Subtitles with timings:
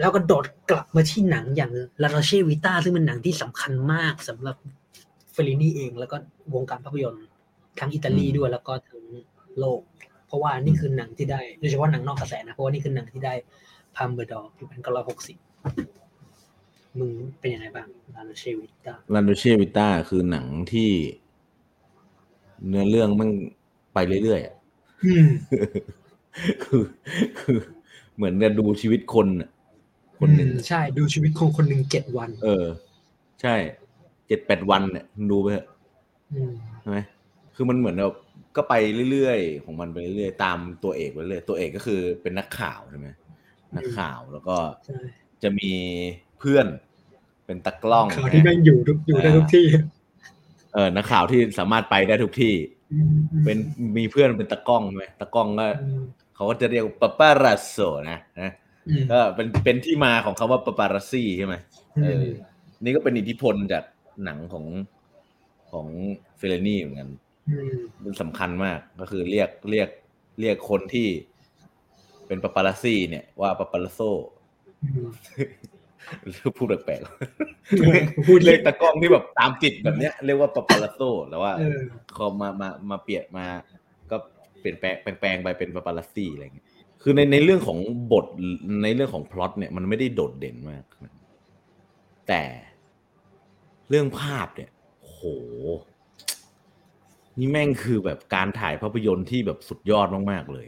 [0.00, 1.70] แล้วก็โดดกลับมาที่หนังอย่าง
[2.02, 4.56] La Dolce Vita ซึ่งเป็นหนังที่สำคัญมากสำหรับ
[5.32, 6.16] เฟลินี่เองแล้วก็
[6.54, 7.26] วงการภาพยนตร์
[7.78, 9.02] ทั้งอิตาลีด้วยแล้วก็ทั้ง
[9.60, 9.80] โลก
[10.26, 13.34] เพราะว่านี่คือหนังที่ได้โดยเฉพาะหนังนอกกระแสนะเพราะว่านี่คือหนังที่ได้
[13.96, 15.36] Palme d'Or ปีพันเก้าร้อยหกสิบ
[16.98, 20.90] มึงเป็นยังไงบ้าง La Dolce Vita La Dolce Vita คือหนังที่
[22.68, 23.30] เนื้อเรื่องมัน
[23.94, 24.54] ไปเรื่อยๆอะ
[25.04, 25.28] อืม
[26.64, 26.82] คือ
[27.38, 27.58] คือ
[28.16, 29.50] เหมือนจะดูชีวิตคนน่ะ
[30.18, 32.66] คนหนึ่งอืมใช่ดูชีวิตของคนหนึ่งเจ็ดวัน เออ
[33.42, 33.54] ใช่
[34.26, 35.66] เจ็ดแปดวันเนี่ยมึงดูไปเถอะ
[36.34, 36.50] อืม
[36.80, 36.98] ใช่ไหม
[37.54, 38.16] คือมันเหมือนแบบ
[38.56, 38.74] ก็ไป
[39.12, 43.08] เรื่อยๆ ของมันไปเรื่อยๆ ตามตัวเอกไปเรื่อยตัวเอกก็คือเป็นนักข่าวใช่ไหม
[43.76, 44.56] นักข่าวแล้วก็
[44.86, 44.98] ใช่
[45.42, 45.72] จะมี
[46.38, 46.66] เพื่อน
[47.46, 49.66] เป็นตากล้องข่าวที่แม่งอยู่ทุกอยู่ได้ทุกที่
[50.74, 52.54] เออนักข่าวที่สามารถไปได้ทุกที่
[52.92, 53.58] อืมเป็น
[53.98, 56.02] มีเพื่อนเป็นตากล้องใช่ไหมตากล้องก็อืม
[56.34, 57.78] เขาก็จะเรียกปาปารัสโซ
[58.10, 58.63] นะนะอืม
[59.12, 61.54] ก็เป็นเป็นที่มาของคำว่าปาปารัสซี่ใช่ไหม
[62.02, 63.84] เออมนี่ก็เป็นอิทธิพลจาก
[64.24, 64.64] หนังของ
[65.72, 65.86] ของ
[66.38, 67.10] เฟลนี่เหมือนกัน
[67.50, 69.88] อืมมันสำคัญมากก็คือเรียกเรียก
[70.40, 71.08] เรียกคนที่
[72.26, 74.00] เป็นปาปารัสซี่ เนี่ยว่าปาปารัสโซ
[74.82, 75.08] อืม
[76.56, 77.00] พูดแปลก
[78.28, 81.80] พูดๆเล่เรียนกตากล้องที่แบบตามติดแบบเนี้ย เรียกว่าปาปารัสโซแต่ว่าเออ
[82.16, 83.46] พอมามามาเปลี่ยนมา
[84.10, 84.16] ก็
[84.60, 86.66] เปลี่ยนแปลงแปลงแปลงไปเป็นปาปารัสซี่อะไรเงี้ย
[87.06, 87.78] คือในในเรื่องของ
[88.12, 88.26] บท
[88.84, 90.84] ในเรื่องของพล็อตเนี่ยมันไม่ได้โดดเด่นมาก
[92.28, 92.42] แต่
[93.88, 94.70] เรื่องภาพเนี่ย
[95.02, 95.20] โห
[97.38, 100.66] นี่แม่งคือแบบการถ่ายภาพยนตร์ที่แบบสุดยอดมาก ๆ เลย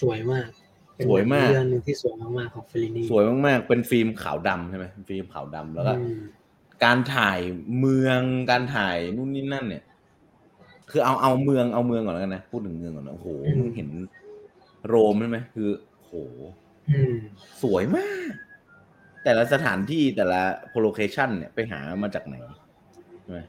[0.00, 0.48] สวยมาก
[0.96, 6.20] เป็นสวยมากเรื่องหนังที่สวยมากๆของเฟลินี่สวยมากๆ เป็นฟิล์มขาวดำใช่ไหมฟิล์มขาวดำแล้วก็อืม
[6.84, 7.38] การถ่าย
[7.80, 9.84] เมืองการถ่ายนู่นนี่นั่นเนี่ย
[10.90, 13.88] คือเอาเอาเมืองเอาเมืองก่อนแล้วกันนะพูดถึงเมืองก่อนนะโอ้โหมึงเห็น
[14.88, 16.14] โรมใช่ไหมคือโอ้โห
[16.90, 17.14] อืม
[17.62, 18.32] สวยมาก
[19.24, 20.40] แต่ละสถานที่แต่ละ
[20.80, 22.36] location เนี่ยไปหามาจากไหน
[23.22, 23.40] ใช่ไหม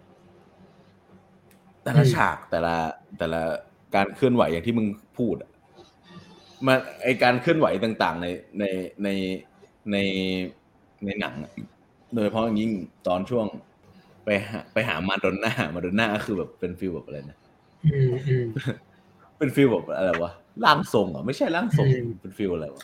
[1.83, 2.75] แต่ละฉากแต่ละ
[3.17, 3.41] แต่ละ
[3.95, 4.87] การเคลื่อนไหวอย่างที่มึง
[5.17, 5.51] พูดอะ
[6.65, 8.27] มันไอการเคลื่อนไหวต่างๆ ใน
[8.59, 8.63] ใน
[9.03, 9.09] ใน
[9.91, 9.97] ใน
[11.05, 11.51] ในหนังอะ
[12.15, 12.71] โดยเฉพาะอย่างยิ่ง
[13.07, 13.45] ตอนช่วง
[14.25, 17.37] ไปหาไปหามาดอนน่ามาดอนน่าก็คือแบบเป็น feel แบบอะไรนะ
[17.85, 18.45] อืมอืม
[19.37, 20.31] เป็น feel แบบอะไรวะ
[20.63, 22.83] ร่างทรงเหรอไม่ใช่ร่างทรงอืมเป็น feel อะไรวะ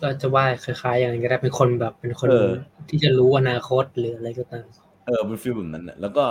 [0.00, 2.50] ก็จะว่าคล้ายๆอย่างนี้ก็ได้เป็นคนแบบเป็นคนเออ
[2.88, 4.66] ที่จะรู้อนาคตหรืออะไรก็ตาม
[5.06, 6.24] เออเป็นฟีลแบบนั้นน่ะแล้วก็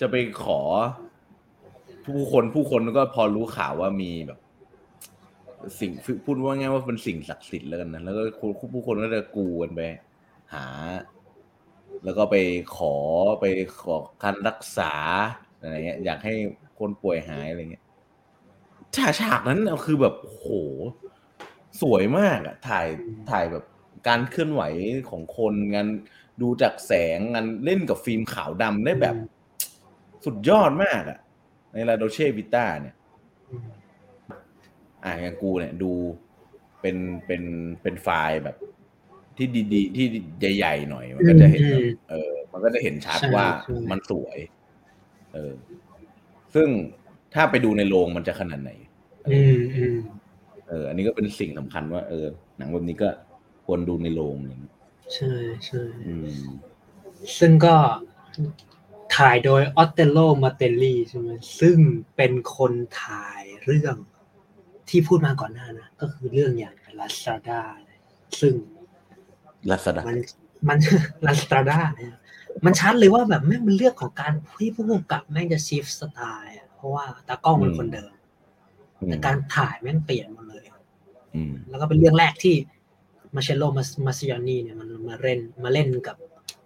[0.00, 0.60] จะไปขอ
[2.06, 4.38] ผู้คนผู้คนก็พอรู้ข่าวว่ามีแบบ
[5.80, 5.90] สิ่ง
[6.26, 8.20] พูดว่าง่ายว่าเป็นสิ่งศักดิ์สิทธิ์แล้วกันนะแล้วก็
[8.74, 9.80] ผู้คนก็จะกูกันไป
[10.54, 10.66] หา
[12.04, 12.36] แล้วก็ไป
[12.76, 12.94] ขอ
[13.40, 13.44] ไป
[13.82, 14.92] ขอการรักษา
[15.60, 16.34] อะไรเงี้ย อยากให้
[16.78, 17.84] คนป่วยหายอะไรเงี้ย
[18.96, 20.48] ฉากฉากนั้นน่ะคือแบบโอ้โห
[21.82, 22.86] สวยมากอะถ่าย
[23.30, 23.64] ถ่ายแบบ
[24.08, 24.62] การเคลื่อนไหว
[25.10, 25.88] ของคนงาน
[26.42, 29.16] ดูจากแสงงานเล่นกับฟิล์มขาวดำได้แบบ
[30.24, 31.18] สุดยอดมากอะ
[31.72, 32.94] ในลาโดเช่วิต้าเนี่ย
[33.50, 33.68] อืม
[35.04, 35.92] อะอย่างกูเนี่ยดู
[36.80, 37.42] เป็นเป็น
[37.82, 38.56] เป็นไฟล์แบบ
[39.36, 40.06] ที่ดีๆ ที่
[40.56, 44.38] ใหญ่ๆหน่อย มันก็จะเห็นแบบเออ มันก็จะเห็นชัดใช่ว่าใช่มันสวย
[45.32, 45.52] เออ
[46.54, 46.68] ซึ่ง
[47.34, 48.70] ถ้าไปดูในโรงมันจะขนาดไหน
[49.30, 49.96] อืมอืม
[50.68, 52.26] เออ อันนี้ก็เป็นสิ่งสำคัญว่า เออ
[52.58, 53.08] หนังแบบนี้ก็
[53.64, 54.72] ควรดูในโรงอย่างนี้
[55.14, 55.32] ใช่
[55.66, 56.42] ใช่อืม
[57.38, 57.76] ซึ่งก็
[59.16, 61.76] ถ่ายโดยออตเตโลมาเตลลีใช่ไหมซึ่ง
[62.16, 62.72] เป็นคน
[63.02, 63.96] ถ่ายเรื่อง
[64.88, 67.60] ที่พูดมาก่อนหน้านะ ก็คือเรื่องอย่างลาสตราดา
[68.40, 68.54] ซึ่ง
[69.70, 70.18] ลัสดามัน
[70.68, 70.78] มัน
[71.26, 72.14] ลาสตราดาเนี่ย
[72.64, 78.12] มันชัดเลยว่าแบบแม่งเป็นเรื่องของการที่ผู้กำกับแม่งจะชิฟสไตล์อะเพราะว่าตากล้องเป็นคนเดิม
[79.08, 80.64] แต่การถ่ายแม่งเปลี่ยนหมดเลย
[81.34, 82.54] อืมแล้วก็เป็นเรื่องแรกที่
[83.34, 86.16] มาเชลโลมามาซิยอนี่เนี่ยมันมาเล่นมาเล่นกับ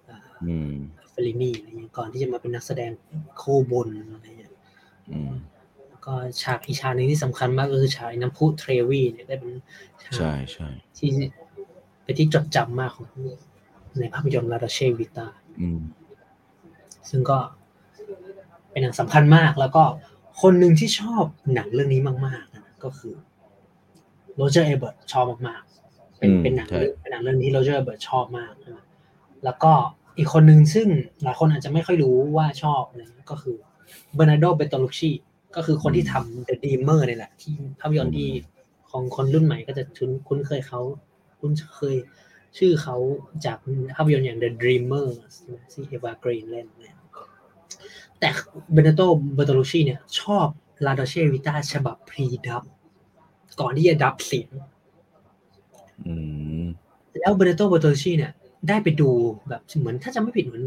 [0.07, 0.75] เอ่ออืม
[1.11, 2.91] เฟลลินี่อะไรเงี้ยก่อนที่จะมาเป็นนักแสดง
[3.43, 4.53] คู่บุญอะไรเงี้ย
[5.13, 5.33] อืม
[5.89, 9.53] แล้วก็ฉากอีกฉากหนึ่งที่สำคัญมากก็คือฉากไอ้น้ำพุเทรวีเนี่ยได้เป็น
[10.03, 10.69] ฉากใช่ใช่
[10.99, 11.11] ที่
[12.03, 13.06] เป็นที่จดจำมากของ
[14.00, 15.27] ในภาพยนตร์ลาดาเชวิตา
[15.61, 15.81] อืม
[17.11, 17.39] ซึ่งก็
[18.71, 19.85] เป็นหนังสำคัญมากแล้วก็
[20.43, 21.25] คนหนึ่งที่ชอบ
[21.55, 23.15] หนังเรื่องนี้มากๆนะก็คือ
[24.35, 28.85] โรเจอร์เอเบิร์ตชอบมากๆ เป็นอืมเป็นหนังใช่เรื่องเป็นหนังเรื่องที่โรเจอร์เอเบิร์ตชอบมากนะ
[29.44, 29.73] แล้วก็
[30.19, 30.87] อีกคนหนึ่งซึ่ง
[31.23, 33.56] หลายคนอาจจะไม่ค่อยรู้ว่าชอบอะไรเงี้ยก็คือ
[34.15, 35.11] เบอร์นาร์โดเบโตลุชชี
[35.56, 38.31] ก็คือคนที่ทำ The Dreamer นี่แหละ ที่ภาพยนตร์ที่
[38.91, 40.81] ของคนรุ่นใหม่ก็จะคุ้นคุ้นเคยเขา
[41.41, 41.97] คุ้นเคย
[42.59, 42.97] ชื่อเขา
[43.44, 43.59] จาก
[43.97, 45.06] ภาพยนตร์อย่าง The Dreamer
[45.73, 46.97] ที่เอวากรีนเล่นเนี่ย
[48.21, 48.29] แต่
[48.73, 50.47] เบอร์นาร์โดเบโตลุชชีเนี่ย ชอบ
[50.87, 52.62] ลาด c เชวิต้าฉบับ pre-dub
[53.61, 54.51] ก่อนที่จะ dub เสียง
[56.07, 56.15] อื
[56.63, 56.65] ม
[57.11, 58.33] แล้วเบอร์นาร์โดเบโตลุชชีเนี่ย
[58.69, 59.11] ได้ไปดู
[59.49, 60.65] แบบเหมือนถ้าจะไม่ผิดเหมือน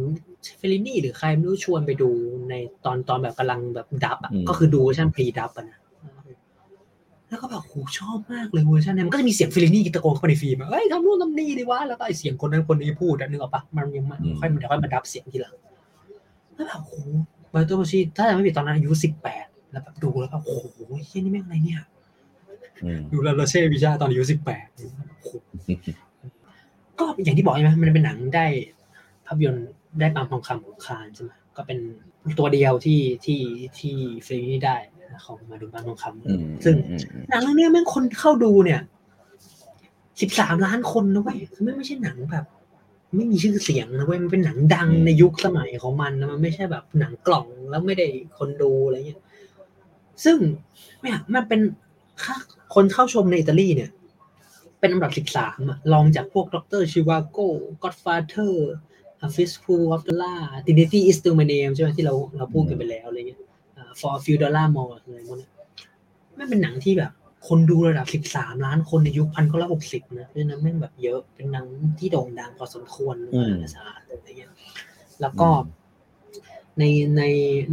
[0.58, 2.10] เฟลินี่หรือใครไม่รู้ชวนไปดู
[2.50, 2.54] ใน
[2.86, 5.80] ตอนตอนแบบกำลังแบบ dub อะอืมก็คือดูเวอร์ชัน pre-dub อะนะ
[7.30, 15.56] แล้วก็แบบโหชอบมากเลยเวอร์ชันเนี่ยมันก็จะมีเสียงเฟลินี่ตะโกนเข้ามาในฟิล์มอะเฮ้ยทำนู่นทำนี่ดีวะแล้วก็ไอเสียงคนนั้นคนนี้พูดอะนึกออกปะมันยังไม่ค่อยมันเดี๋ยวค่อยมา dub เสียงทีหลัง
[16.56, 16.92] แล้วแบบโห
[17.50, 20.64] เบอร์โตเบอร์ชีถ้าจะไม่ผิดตอนนั้นอายุสิบแปดแล้วแบบดูแล้วแบบโอ้โห
[21.06, 21.82] เฮียนี่แม่งอะไรเนี่ย
[22.84, 24.68] อืมดูแลลาเช่วิชาตอนอายุสิบแปด
[27.00, 28.46] ก็อย่างที่บอกใช่ไหมมันเป็นหนังได้
[29.26, 29.68] ภาพยนตร์
[30.00, 31.80] ได้ปามทองคำของคานใช่ไหมก็เป็น
[32.40, 33.42] ตัวเดียวที่ที่
[33.80, 34.78] ที่เฟรนี่ได้
[35.24, 38.82] ของมาดูปามทองคอืมำซึ่งอืมอืมหนังเรื่องเนี้ยแม่งคนเข้าดูเนี่ย
[40.22, 42.46] สิบสามล้านคนนะเว้ยคือไม่ไม่ใช่หนังแบบ
[43.16, 48.08] ไม่มีชื่อเสียงนะเว้ยมันเป็นหนังดังในยุคสมัยของมันนะมันไม่ใช่แบบหนังกล่องแล้วไม่ได้
[48.38, 49.22] คนดูอะไรเงี้ย
[50.26, 50.38] ซึ่ง
[51.02, 51.62] เนี่ยมันเป็น
[52.24, 52.36] ค่า
[52.76, 53.92] คนเข้าชมในอิตาลีเนี่ย
[54.80, 58.74] เป็นอันดับสิบสามอะรองจากพวก Doctor Zhivago Godfather A
[59.22, 63.40] Fistful of Dollars Trinity Is Still My Name ใช่ไหมที่เราเราพูดกันไปแล้วอะไรเงี้ย
[64.00, 65.52] for a few dollar more อะไรพวกเนี้ย
[66.36, 67.12] ไม่เป็นหนังที่แบบ
[67.48, 71.66] คนดูระดับสิบสามล้านคนในยุคพันเก้าร้อยหกสิบนะเพราะฉะนั้นแม่งแบบเยอะเป็นหนัง
[72.00, 74.52] ที่โด่งดังพอสมควรในมหาศาลอะไรเงี้ย
[75.22, 75.50] แล้วก็
[76.80, 76.84] ใน
[77.18, 77.24] ใน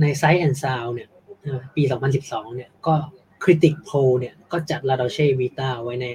[0.00, 1.08] ใน Sight and Sound เนี่ย
[1.42, 1.82] เอ่อปี
[2.18, 2.94] 2012 เนี่ยก็
[3.42, 3.90] critic poll
[4.20, 6.06] เนี่ยก็จัด La Dolce Vita ไว้ใน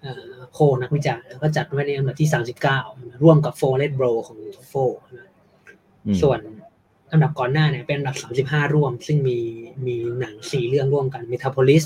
[0.00, 2.30] เอ่อโพลนักวิจารณ์ก็จัดไว้ในอันดับที่
[2.74, 4.38] 39 ร่วมกับ Four Hundred Blows ของทรุฟ
[4.68, 4.74] โฟ
[6.06, 6.40] อืมส่วน
[7.12, 8.16] อันดับก่อนหน้าเนี่ยเป็นอันดับ
[8.48, 9.38] 35 ร่วม ซึ่งมี
[9.86, 11.84] มีหนังสี่เรื่องร่วมกัน Metropolis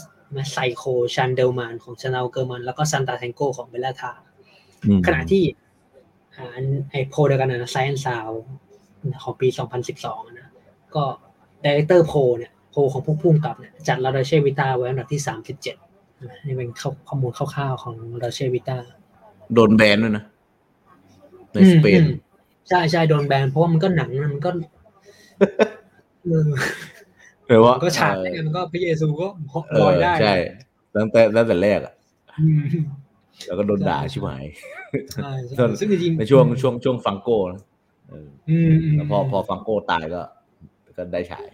[0.53, 4.13] Psycho Jeanne Dielman ของ Chantal Akerman แล้วก็ Sátántangó ของ Béla Tarr
[4.87, 5.45] อืมขณะที่
[6.35, 6.49] อ่า
[6.91, 8.29] ไอโพลเดียวกันนะไซ e อนซาว
[9.23, 9.49] ของปี
[9.93, 10.51] 2012 นะ
[10.95, 11.05] ก็
[11.65, 18.79] director poll เนี่ยโพลของผู้พุ่มกับเนี่ยจัด La Dolce Vita ไว้อันดับที่ 37นะนี่เป็นข้อข้อมูลคร่าวๆของ La Dolce Vita
[19.55, 20.25] โดนแบนด้วยนะ
[21.53, 22.03] ในสเปน
[22.69, 24.51] ใช่ใช่โดนแบนเพราะว่ามันก็หนังนะมันก็
[27.49, 29.27] เออแปลว่ามันก็ฉากได้ไงมันก็พระเยซูก็
[29.71, 30.35] เอลออยได้ใช่
[30.95, 31.95] ตั้งแต่ตั้งแต่แรกอะ
[32.39, 32.63] อืม
[33.47, 34.45] แล้วก็โดนด่าชิบหาย
[35.15, 37.63] ใช่ใช่ซึ่งจริงๆในช่วงช่วงช่วงฟังโก้นะ
[38.11, 40.23] เอออืมมแล้วพอพอฟังโก้ตายก็
[40.97, 41.49] ก็ได้ฉาย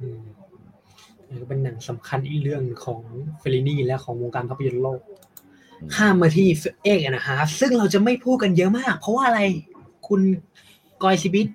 [0.00, 0.20] อืม
[1.28, 3.00] นี่ก็เป็นหนังสำคัญอีกเรื่องของ
[3.38, 5.00] เฟลินี่และของวงการภาพยนตร์โลก
[5.80, 6.48] อืมข้ามมาที่
[6.84, 9.40] เอกนะฮะซึ่งเราจะไม่พูดกันเยอะมาก เพราะว่าอะไร
[10.08, 10.20] คุณ
[11.02, 11.48] กอยซิบิท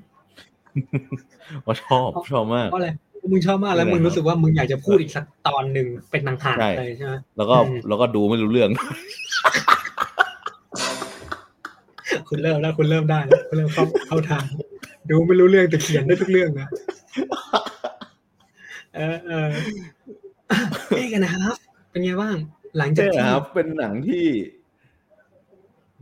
[1.66, 2.90] ว่าชอบชอบมากเพราะอะไร
[3.32, 8.70] มึงชอบมากแล้วเรื่องมึงอะไรรู้สึกว่ามึงอยากจะพูดอีกสักตอนหนึ่งเป็นหนังหางใช่เลยใช่ไหมแล้วก็อืมแล้วก็ดูไม่รู้เรื่อง
[12.28, 14.44] คุณเริ่มแล้วคุณเริ่มได้แล้วคุณเริ่มเข้าเข้าทาง
[15.10, 16.68] ดูไม่รู้เรื่องแต่เขียนได้ทุกเรื่องนะ
[18.96, 19.50] เออเออ
[20.90, 21.56] เอกนะครับ
[21.90, 22.36] เป็นไงบ้าง
[22.78, 24.26] หลังจากใช่ที่ครับเป็นหนังที่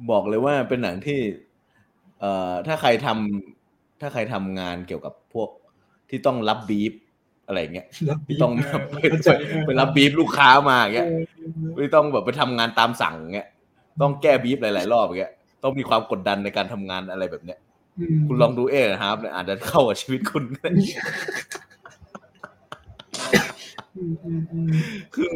[0.09, 1.19] บอกเลยว่าเป็นหนังที่
[2.19, 5.50] เอ่อถ้าใครทำถ้าใครทำงานเกี่ยวกับพวก
[6.09, 6.94] ที่ต้องรับบีฟ
[7.51, 11.21] อะไรเงี้ยรับบีต้องเไปเข้าใจเออไปรับบีฟลูกค้ามาอย่างเงี้ยเออ
[11.77, 13.48] ไม่ต้องแบบไปทำงานตามสั่งเงี้ย
[14.01, 15.31] ต้องแก้บีฟหลาย ๆ รอบอย่างเงี้ย
[15.63, 17.59] ต้องมีความกดดันในการทำงานอะไรแบบเนี้ย
[18.19, 20.71] มคุณลองดูเองนะครับเนี่ยอาจจะเข้ากับชีวิตคุณก็ได้
[23.97, 24.68] อืมอืมอืม
[25.15, 25.31] คือ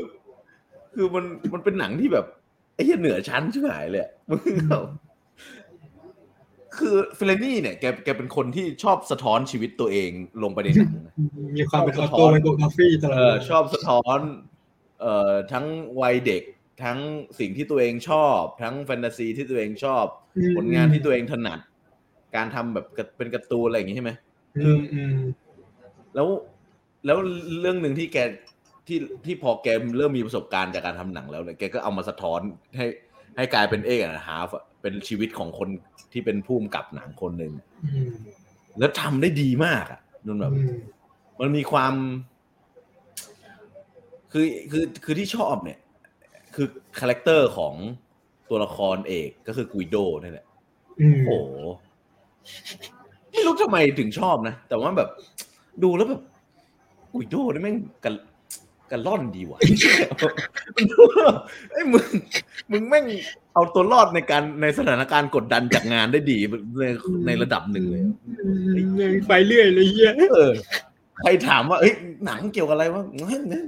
[0.96, 2.26] คือมันมันเป็นหนังที่แบบ
[2.76, 4.40] ไอ้เหี้ยเหนือชั้นชิบหายเลยอะมึง
[6.76, 10.10] เอาคือเฟลนี่เนี่ยแกแกเป็นคนที่ชอบสะท้อนชีวิตตัวเอง
[10.44, 11.14] ลงไปในหนังนะ
[11.58, 14.20] มีความเป็นชอออบโตไมโครกราฟีตลอดเออชอบสะท้อน
[15.02, 15.66] เอ่อทั้ง
[16.02, 16.44] วัยเด็ก
[16.84, 17.00] ทั้ง
[17.40, 20.06] สิ่งที่ตัวเองชอบ ทั้งแฟนตาซีที่ตัวเองชอบ
[20.58, 21.60] ผลงานที่ตัวเองถนัด
[22.36, 24.12] การทำแบบกระเป็นการ์ตูนอะไรอย่างงี้ใช่ไหม
[24.58, 25.18] อืมอืม
[26.16, 26.28] แล้ว
[27.06, 27.18] แล้ว
[27.62, 28.18] เรื่องหนึ่งที่แก
[28.88, 29.68] ที่ที่พอแก
[29.98, 32.40] เริ่มมีประสบการณ์จากการทำหนังแล้วเนี่ยแกก็เอามาสะท้อน
[32.78, 32.86] ให้
[33.38, 34.50] ให้กลายเป็น Eight and a Half
[34.86, 35.70] เป็นชีวิตของคน
[36.12, 37.54] ที่เป็นผู้กำกับหนังคนหนึ่ง
[37.86, 38.12] อืม
[38.80, 40.76] แล้วทำได้ดีมากอะนั่นแบบอืม
[41.40, 41.94] มันมีความ
[44.32, 45.80] คือคือคือที่ชอบเนี่ย
[46.56, 46.68] คือ
[47.00, 47.74] character ของ
[48.50, 50.46] ตัวละครเอกก็คือกุยโดนี่แหละ
[51.02, 51.52] อืมโอ้โห
[53.32, 55.10] ไม่รู้ทำไมถึงชอบนะ แต่ว่าแบบ
[55.84, 56.22] ดูแล้วแบบ
[57.14, 57.76] กุยโดนี่แม่ง
[58.92, 59.60] กันกันล่อนดีว่ะ
[61.72, 62.08] ไอ้ยมึง
[62.72, 63.06] มึงแม่ง
[63.54, 66.38] เอาตัวรอดในการในสถานการณ์กดดันจากงานได้ดี
[66.80, 66.86] ใน
[67.28, 70.52] ในระดับหนึ่งเลยอืมยังไปเรื่อยเลยเหี้ยเออ
[71.20, 71.94] ใครถามว่าเอ้ย
[72.26, 73.64] หนังเกี่ยวกับอะไรวะเนี่ยเนี่ย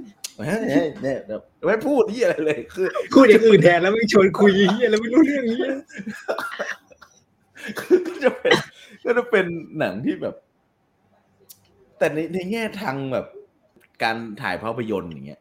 [1.02, 5.72] เนี่ยเนี่ยไม่พูดที่อะไรเลยคือคุยอย่างอื่นแทนแล้วมึงชวนคุยเหี้ยแล้วไม่รู้เรื่องเหี้ย
[7.78, 8.52] คือก็จะเป็น
[9.04, 9.46] ก็จะเป็น
[9.78, 10.34] หนังที่แบบ
[11.98, 13.26] แต่ในในแง่ทางแบบ
[14.02, 15.40] การถ่ายภาพยนตร์อย่างเงี้ย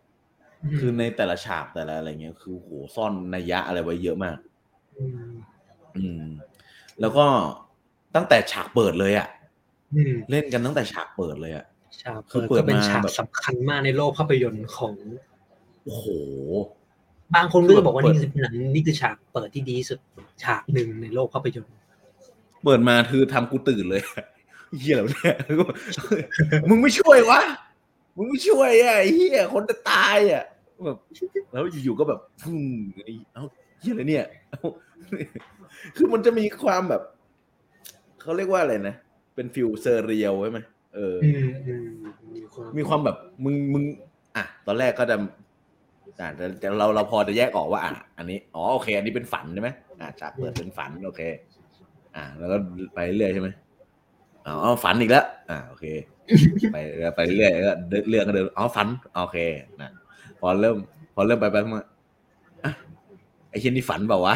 [0.79, 4.37] คือในแต่ละฉากแต่ละอะไรเงี้ย คือโหซ่อนนัยยะอะไรไว้เยอะมาก
[4.99, 5.29] อืม
[5.97, 6.25] อืม
[7.01, 7.25] แล้วก็
[8.15, 9.27] ตั้งแต่ฉากเปิดเลยอะ
[9.95, 11.65] อืมเล่นกันตั้งแต่ฉากเปิดเลยอะ
[12.03, 14.95] ฉากคือเปิดเปิดก็เป็นมาฉากแบบสำคัญมากในโลกภาพยนตร์ของ
[15.85, 16.05] โอ้โห
[17.35, 19.99] บางคนก็จะบอกว่าเปิดนี่คือหนังนี่คือฉากเปิดที่ดีที่สุด
[20.43, 21.71] ฉากหนึ่งในโลกภาพยนตร์
[22.63, 24.01] เปิดมาคือทำกูตื่นเลย
[24.79, 25.35] เฮียแล้วเนี่ย
[26.69, 27.41] มึงไม่ช่วยวะ
[28.17, 30.43] มึงไม่ช่วยอะไอ้เฮียคนจะตายอะ
[30.85, 30.97] แบบ
[31.53, 32.59] แล้วอยู่ๆก็แบบพุ่ง
[33.05, 33.43] ไอ้เอ้า
[33.79, 34.61] เฮียอะไรเนี่ยเอ้า
[35.95, 37.01] คือมันจะมีความแบบ
[38.21, 38.95] เขาเรียกว่าอะไรนะ
[39.35, 40.59] เป็น feel surreal ใช่ไหม
[40.95, 41.85] เออ อืมอืม
[42.35, 43.83] มีความมีความแบบมึงมึง
[44.35, 45.15] อะ ตอนแรกก็จะ
[46.19, 49.69] อะแต่แต่เราเราพอจะแยกออกว่า อะ อันนี้อ๋อโอเค อันนี้เป็นฝันใช่ไหม
[50.01, 51.21] อะฉากเปิดเป็นฝันโอเค
[52.15, 52.55] อะแล้วก็
[52.93, 53.49] ไปเรื่อยใช่ไหม
[54.45, 55.85] อ๋อเอาฝันอีกแล้วอะโอเค
[56.73, 56.77] ไป
[57.15, 58.87] ไปเรื่อยก็เดินเรื่องก็เดินอ๋อฝัน
[59.23, 59.37] โอเค
[59.81, 59.91] นะ
[60.39, 60.77] พอเริ่ม
[61.15, 61.81] พอเริ่มไปไปมา
[62.63, 62.71] อะ
[63.49, 64.35] ไอ้เช่นนี่ฝันเปล่าวะ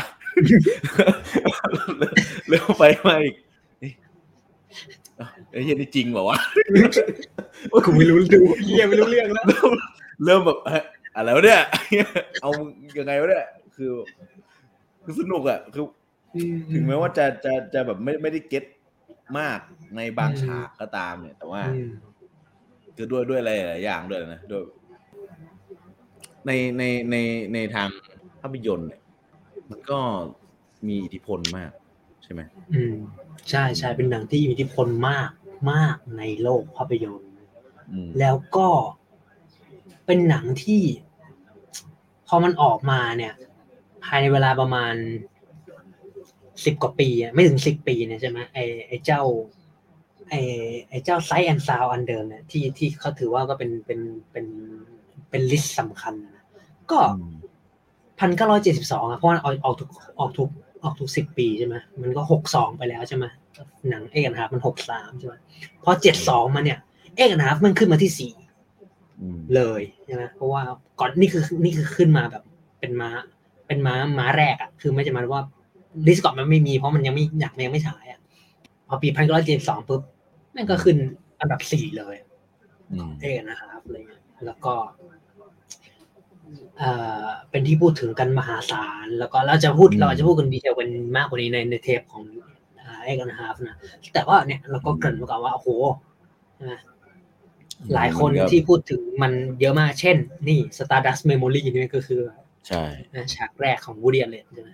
[2.49, 3.35] เริ่มไปมาอีก
[3.79, 3.93] เอ๊ะ
[5.17, 6.37] เอ้าไอ้เช่นนี่จริงเปล่าวะ
[7.85, 9.71] กูไม่รู้ดูเฮียไม่รู้เรื่องแล้วเริ่ม
[10.25, 10.83] เริ่มแบบเฮ้ย
[11.15, 11.61] อะไรวะเนี่ย
[12.41, 12.49] เอา
[12.97, 13.45] ยังไงวะเนี่ย
[13.75, 13.91] คือ
[15.03, 15.83] คือสนุกอะคือ
[16.73, 18.63] ถึงแม้ว่าจะจะจะแบบไม่ไม่ได้เก็ต
[19.39, 19.59] มาก
[19.95, 21.91] ในบางอืมฉากก็ตามเนี่ย แต่ว่าอืม
[22.95, 24.63] คือด้วยด้วยอะไรหลายอย่างด้วยนะด้วย
[26.45, 27.15] ในในใน
[27.53, 27.87] ในทาง
[28.41, 29.01] ภาพยนตร์เนี่ย
[29.69, 29.99] มันก็
[30.87, 31.71] มีอิทธิพลมาก
[32.23, 32.41] ใช่ไหม
[32.73, 32.95] อืม
[33.49, 35.29] ใช่ใช่เป็นหนังที่มีอิทธิพลมาก
[35.71, 37.31] มากในโลกภาพยนตร์
[37.91, 38.67] อืมแล้วก็
[40.05, 40.81] เป็นหนังที่
[42.27, 43.33] พอมันออกมาเนี่ย
[44.03, 44.93] ภายในเวลาประมาณ
[46.65, 49.21] สิบกว่าปีอะไม่ถึงสิบปีเนี่ยใช่ไหมไอไอเจ้า
[50.29, 50.33] ไอ
[50.89, 53.99] ไอเจ้า Sight and Sound อันเดิมเนี่ยที่ที่เขาถือว่าก็เป็นเป็น
[54.31, 54.45] เป็น
[55.29, 56.43] เป็น list สำคัญนะ
[56.91, 57.41] ก็อืม
[58.19, 59.89] พันเก้าร้อยเจ็ดสิบสองอะเพราะว่าออกออกทุก
[60.19, 60.49] ออกทุก
[60.83, 63.25] ออกทุกสิบปีใช่ไหมมันก็หกสองไปแล้วใช่ไหม
[63.89, 65.35] หนังเอกนะมันหกสามใช่ไหม
[65.83, 66.79] พอเจ็ดสองมาเนี่ย
[67.15, 68.31] เอกนะมันขึ้นมาที่สี่
[69.21, 70.61] อืมเลยใช่ไหมเพราะว่า
[70.99, 72.43] ก่อนนี่คือนี่คือขึ้นมาแบบ
[72.79, 73.09] เป็นม้า
[73.67, 75.43] เป็นม้าม้าแรกอะคือไม่ใช่หมายว่า
[76.07, 78.19] ลิสก่อนมันไม่มีเพราะมันยังไม่หนักมันยังไม่ฉายอะ
[78.87, 80.01] พอปีพันเก้าร้อยเจ็ดสองปุ๊บ
[80.53, 80.97] แม่งก็ขึ้น
[81.39, 82.15] อันดับสี่เลย
[82.91, 84.73] อืมเอกนะครับอะไรเงี้ยแล้วก็
[86.79, 92.23] เอ่อเป็นที่พูดถึงกันมหาศาล แล้วก็เราจะพูดเราอาจจะพูดกันดีเทลกันมากกว่านี้ในในเทปของ
[93.05, 93.75] เอกนะครับนะ
[94.13, 95.69] แต่ว่าเนี่ยเราก็เกริ่นมาก่อนว่าโอ้โห
[96.55, 96.73] ใช่ไหม
[97.95, 100.17] หลายคนมัก็ที่พูดถึงมันเยอะมากเช่น
[100.47, 102.21] นี่ Stardust Memory นี่ก็คือ
[102.67, 102.83] ใช่
[103.15, 104.69] นะฉากแรกของ Woody Allen ใช่ไหม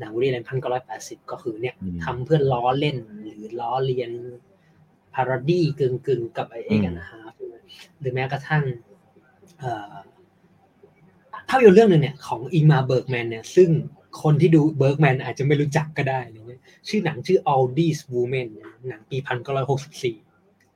[0.00, 4.10] หนัง Woody Allen พันเก้าร้อยแปดสิบก็คือเนี่ยอืมทำเพื่อล้อเล่นหรือล้อเลียน
[5.14, 7.20] พาราดี้กึ่งกึ่งๆกับไอเอกนะฮะ
[8.00, 8.64] หรือแม้กระทั่ง
[9.58, 9.94] เอ่อ
[11.48, 13.70] ภาพยนตร์เรื่องหนึ่งเนี่ยของอิงมาเบิร์กแมนเนี่ยซึ่ง
[14.22, 18.48] คนที่ดูเบิร์กแมนอาจจะไม่รู้จักก็ได้อะไรเงี้ยชื่อหนังชื่อ All These Women
[18.88, 20.16] หนังปีพันเก้าร้อยหกสิบสี่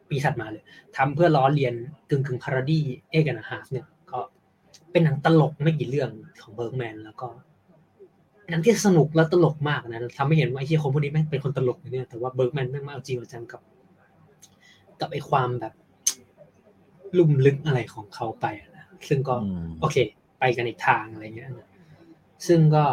[0.09, 0.65] ปีถัดมาเลย
[0.97, 1.75] ทำเพื่อล้อเลียน
[2.11, 4.19] กึ่งกึ่ง parody Eight and a Half เนี่ยก็
[4.93, 6.11] เป็นหนังตลกไม่กี่เรื่อง
[6.43, 7.54] ของเบิร์กแมนแล้วก็เป็น
[8.51, 13.63] หนังที่สนุกและตลกมากนะทำให้เห็นว่าไอ้ที่คนพวกนี้แม่งเป็นคนตลกนะเนี่ยแต่ว่าเบิร์กแมนแม่งมาเอาจริงเอาจังกับ
[15.01, 15.75] กับไอ้ความแบบ
[17.19, 19.97] ลุ่มลึกอะไรของเขาไปอะนะซึ่งก็อืมโอเค
[20.41, 21.69] ไปกันอีกทางอะไรเงี้ยนะ
[22.47, 22.85] ซึ่งก็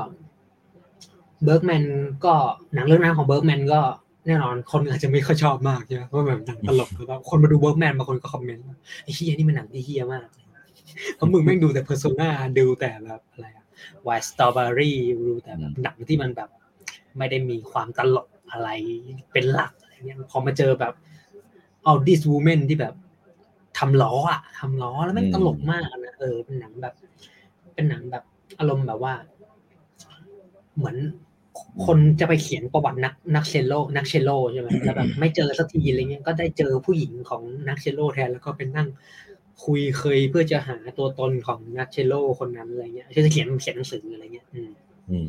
[1.43, 1.84] เบิร์กแมน
[2.25, 2.34] ก็
[2.74, 3.81] หนังเรื่องนั้นของเบิร์กแมนก็
[4.27, 10.27] แน่นอนคนอาจจะไม่ค่อยชอบมากใช่ไหมเพราะแบบหนังตลกแล้วก็คนมาดูเบิร์กแมนบางคนก็ comment ว่าไอ้เฮียนี่มันหนังที่เฮียมาก
[11.15, 12.29] เพราะมึงแม่งดูแต่ Persona
[12.60, 13.60] ดูแต่แบบอะไรอะ
[14.07, 16.50] Wild Strawberries ดูแต่แบบหนังที่มันแบบ
[17.17, 18.69] ไม่ได้มีความตลกอะไร
[19.33, 20.93] เป็นหลักอะไรเงี้ยพอมาเจอแบบ
[21.83, 22.95] All These Women ที่แบบ
[23.77, 26.93] ทำล้ออะทำล้อแล้วแม่งตลกมากอะนะเออเป็นหนังแบบ
[27.73, 28.23] เป็นหนังแบบ
[28.59, 29.13] อารมณ์แบบว่า
[30.75, 30.97] เหมือน
[31.85, 38.88] คนจะไปเขียนประวัตินักนักเชลโลนักเชลโลใช่ไหมแล้วแบบไม่เจอสักทีอะไรเงี้ยก็ได้เจอผู้หญิงของนักเชลโลแทนแล้วก็เป็นนั่ง
[39.63, 44.71] คุยเคยเพื่อจะหาตัวตนของนักเชลโลคนนั้นอะไรเงี้ยจะเขียนเขียนหนังสืออะไรเงี้ย อืม
[45.11, 45.27] อืม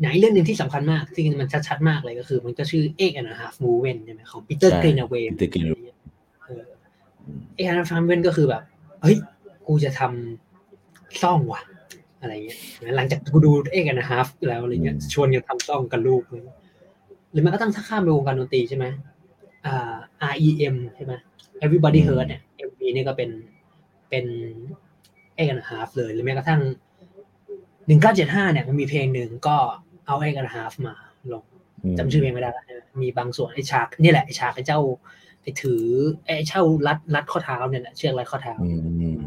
[0.00, 5.92] หนังอีกเรื่องหนึ่งที่สำคัญมากที่มันชัดๆมากเลยก็คือ มันก็ชื่อ Egg and a Half Movement ใช่ไหมของปีเตอร์ใช่กรีนเวย์ Peter Greenaway
[6.42, 6.62] เออ
[7.58, 8.62] Egg and a Half Movement ก็คือแบบ
[9.02, 9.16] เฮ้ย
[9.66, 11.62] กูจะทำซ่องว่ะ
[12.20, 12.58] อะไรเงี้ย
[12.96, 16.42] หลังจากกูดู Egg and a Half แล้วอะไรเงี้ยอืมชวนกันทำซ่องกับลูกเลย
[17.30, 18.84] หรือแม้กระทั่งถ้าข้ามไปวงการดนตรีใช่ไหม
[19.66, 19.94] อ่า
[20.32, 21.14] REM ใช่ไหม
[21.64, 22.40] Everybody Hurts เนี่ย
[22.84, 23.30] MV นี่ก็เป็น
[24.10, 24.24] เป็น
[25.38, 26.60] Eight and a Half เลยหรือแม้กระทั่ง
[27.86, 29.56] หนึ่งเก้าเจ็ดห้าเนี่ยมันมีเพลงหนึ่งก็
[30.06, 30.94] เอา Eight and a Half มา
[31.32, 31.44] ลง
[31.98, 32.64] จำชื่อเพลงไม่ได้แล้ว
[33.02, 34.80] มีบางส่วนไอ้ฉากนี่แหละไอ้ฉากไอ้เจ้า
[35.42, 35.82] ไอ้ถือ
[36.26, 39.18] ไอ้เชือกรัดรัดข้อเท้าเนี่ยแหละเชือกรัดข้อเท้าอืมอืม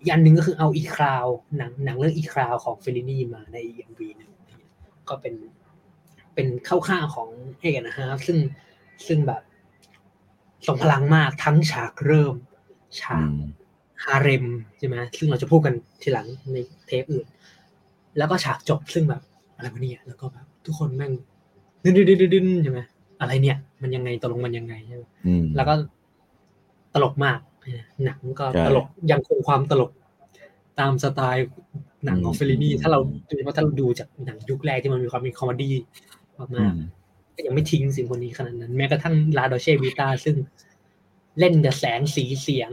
[0.00, 4.30] อีกอันหนึ่งก็คือเอา I Clowns หนังหนังเรื่อง I Clowns ของเฟลลินี่มาใน MV นึง
[5.08, 5.34] ก็เป็น
[6.34, 7.28] เป็นเข้าข้างของ
[7.60, 8.38] เอกนะฮะซึ่ง
[9.06, 9.42] ซึ่งแบบ
[10.66, 12.34] ทรงพลังมากทั้งฉากเริ่ม
[13.00, 13.40] ฉาอืกม
[14.04, 14.44] ฮาเร็ม
[14.78, 17.26] ใช่ไหมซึ่งเราจะพูดกันทีหลังในเทปอื่น
[18.18, 19.22] แล้วก็ฉากจบซึ่งแบบ
[19.56, 21.12] อะไรวะเนี่ยแล้วก็แบบทุกคนแม่ง
[21.84, 22.80] ดึนดึนดึนดึนใช่ไหม
[23.20, 25.74] อะไรเนี่ย มันยังไงตกลงมันยังไงใช่ไหมอืมแล้วก็
[26.94, 27.38] ตลกมาก
[28.04, 29.90] หนังก็ใช่ตลกยังคงความตลก
[30.78, 31.46] ตามสไตล์
[32.04, 35.74] หนังของอืมเฟลลินี่อืมถ้าเราโดยเฉพาะถ้าเราดูจากหนังยุคแรกที่มันมีความมี comedy
[36.38, 40.36] อืมากมๆก็ยังไม่ทิ้งสิ่งคนนี้ขนาดนั้น แม้กระทั่ง La Dolce Vita ซึ่ง
[41.38, 42.70] เล่นกับแสงสีเสียง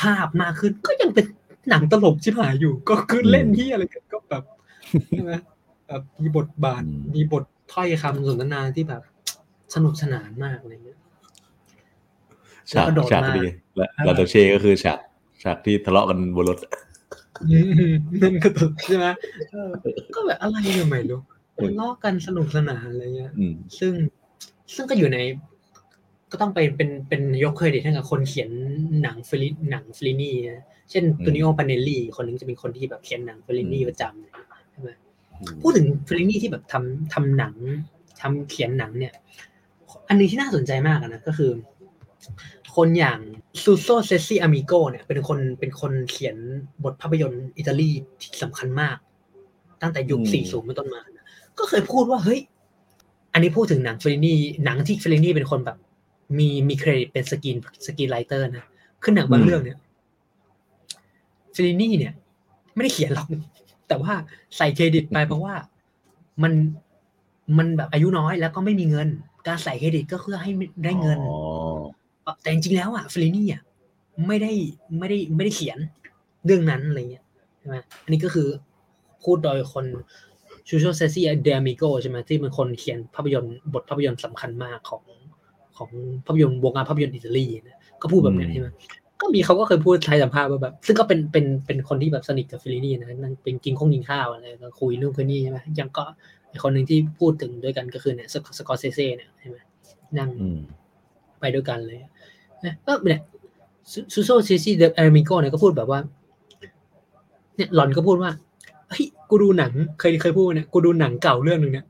[0.00, 1.26] ภาพมากขึ้น ก็ยังเป็น
[1.68, 4.42] หนังตลกชิบหายอยู่ ก็คือเล่นที่อะไรกันก็แบบ
[5.10, 5.32] ใช่ไหม
[5.86, 9.02] แบบมีบทบาทอืมมีบทถ้อยคำสนทนาที่แบบ
[9.74, 10.98] สนุกสนานมากอะไรเงี้ย
[12.70, 14.98] ฉากแล้วก็โดดฉากมาดีและอ่า La Dolce ก็คือฉาก
[15.42, 16.58] ฉากที่ทะเลาะกันบนรถ
[17.50, 17.58] อื
[17.90, 19.06] มนั่นก็ตลกใช่ไหม
[19.50, 19.70] เออ
[20.14, 21.20] ก็แบบอะไรเนี่ยไม่รู้
[21.58, 23.92] ทะเลาะกันสนุกสนานอะไรเงี้ยอืมซึ่ง
[24.74, 25.18] ซึ่งก็อยู่ใน
[26.32, 28.50] ก็ต้องไปเป็นเป็นยกเครดิตให้กับคนเขียน
[29.02, 34.90] หนังเฟลลิหนังเฟลลินี่นะเช่นอืมตูลลิโอปิเนลลี่คนหนึงจะเป็นคนที่แบบเขียนหนังเฟลลินี่อืมประจำใช่ไหม
[35.62, 37.54] พูดถึงเฟลลินี่ที่แบบทำทำหนัง
[38.20, 39.12] ทำเขียนหนังเนี่ย
[40.08, 41.50] อันนี้ที่น่าสนใจมากอะนะก็คือ
[42.76, 43.18] คนอย่าง
[43.62, 46.36] ซูโซเชคคีดามิโกเนี่ยเป็นคนเป็นคนเขียน
[46.84, 48.96] บทภาพยนตร์อิตาลีที่สำคัญมาก
[49.82, 51.24] ตั้งแต่ยุคอืม40 เป็นต้นมานะ
[51.58, 52.40] ก็เคยพูดว่าเฮ้ย
[53.32, 55.78] อันนี้พูดถึงหนังเฟลลินี่หนังที่เฟลลินี่เป็นคนแบบ
[56.38, 58.66] มีมีเครดิตเป็น screen screenwriter นะ
[59.02, 59.78] คือหนังบางเรื่องเนี่ย
[61.52, 62.14] เฟลลินี่เนี่ย
[62.74, 63.26] ไม่ได้เขียนหรอก
[63.88, 64.12] แต่ว่า
[64.56, 65.54] ใส่เครดิตไปเพราะว่า
[66.42, 66.52] มัน
[67.58, 69.08] มันแบบอายุน้อยแล้วก็ไม่มีเงิน
[69.46, 70.50] การใส่เครดิตก็เพื่อให้
[70.84, 71.36] ได้เงินอ๋
[72.28, 73.62] อแต่จริงๆแล้วอะเฟลลินี่อะ
[74.26, 74.52] ไม่ได้
[74.98, 75.78] ไม่ได้ไม่ได้เขียน
[76.44, 77.24] เรื่องนั้นอะไรเงี้ย
[77.58, 78.48] ใช่ไหมอันนี้ก็คือ
[79.22, 79.84] พูดโดยคน
[80.68, 85.02] ซูโซ เชคคี ดามิโกใช่ไหมที่เป็นคนเขียนภาพยนตร์บทภาพยนตร์สำคัญมากของ
[85.82, 85.92] ของ
[86.26, 88.68] ภาพยนตร์วงการภาพยนตร์อิตาลีนะก็พูดแบบเนี้ยใช่ไหม
[89.20, 96.04] ก็มีเขาก็เคยพูดให้สัมภาษณ์ว่าแบบ ซึ่งก็เป็นเป็นเป็นคนที่แบบสนิทกับเฟลลินี่นะนั่งเป็นกินข้องกินข้าวอะไรก็คุยเรื่องเฟลลินี่ใช่ไหมยังก็
[96.50, 99.58] อีกคนหนึ่งที่พูดถึงด้วยกันก็คือเนี่ยสกสกอร์เซซี่เนี่ยใช่ไหม
[100.18, 100.58] นั่งอืม
[101.40, 101.98] ไปด้วยกันเลย
[102.64, 103.22] นะก็เนี่ย
[104.12, 106.00] ซูโซซิซี่เดอเอมิโกเนี่ยก็พูดแบบว่า
[107.56, 108.30] เนี่ยหล่อนก็พูดว่า
[108.88, 111.86] เฮ้ยกูดูหนังเคยเคยพูดเนี่ยกูดูหนังเก่าเรื่องหนึ่งเนี่ย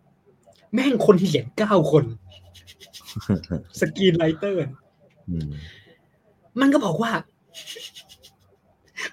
[0.74, 2.05] แม่งคนเขียนเก้าคน
[3.80, 4.61] screenwriter
[5.31, 5.53] อืม
[6.61, 7.12] มันก็บอกว่า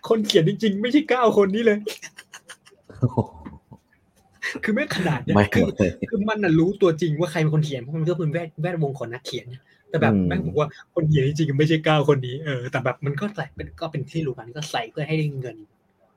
[0.07, 1.77] คนเขียนจริง ๆ ไม่ใช่เก้าคนนี้เลย
[4.63, 15.57] คือแม่งขนาดเนี่ยไม่คือเลยคือมันน่ะรู้ตัวจริงว่าใครเป็นคนเขียนเพราะมันก็เป็นแวดแวดวงของนักเขียนเนี่ยแต่แบบอืมแม่งบอกว่าคนเขียนจริงๆไม่ใช่เก้าคนนี้เออแต่แบบมันก็ใส่เป็นก็เป็นที่รู้กันก็ใส่เพื่อให้ได้เงิน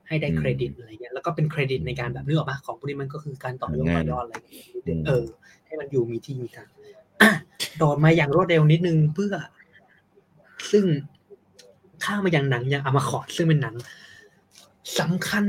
[0.07, 5.25] ให้ได้เครดิตอะไรเงี้ยแล้วก็เป็นเครดิตในการแบบนึกออกปะของพวกนี้มันก็คือการต่อยอดต่อยอดอะไรเงี้ยอืมเออ
[5.65, 6.82] ให้มันอยู่มีที่มีทางอะ
[7.77, 9.33] โดดมาอย่างรวดเร็วนิดนึงเพื่อ
[10.71, 10.85] ซึ่ง
[12.03, 13.75] ข้ามมาอย่างหนังอย่างอามาคอร์ดซึ่งเป็นหนัง
[14.99, 15.45] สำคัญ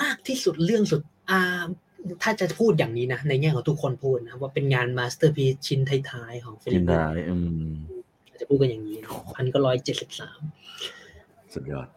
[0.00, 1.00] มากที่สุดเรื่องสุด
[1.30, 1.64] อ่า
[2.22, 7.72] ถ้าจะพูดอย่างนี้นะในแง่ของทุกคนพูดนะว่าเป็นงาน masterpiece ชิ้นท้ายๆของฟิลิกิปนปินได้ส์อืม
[8.40, 8.98] จะพูดกันอย่างนี้
[9.34, 10.40] พันเก้าร้อยเจ็ดสิบสาม
[11.54, 11.88] สุดยอด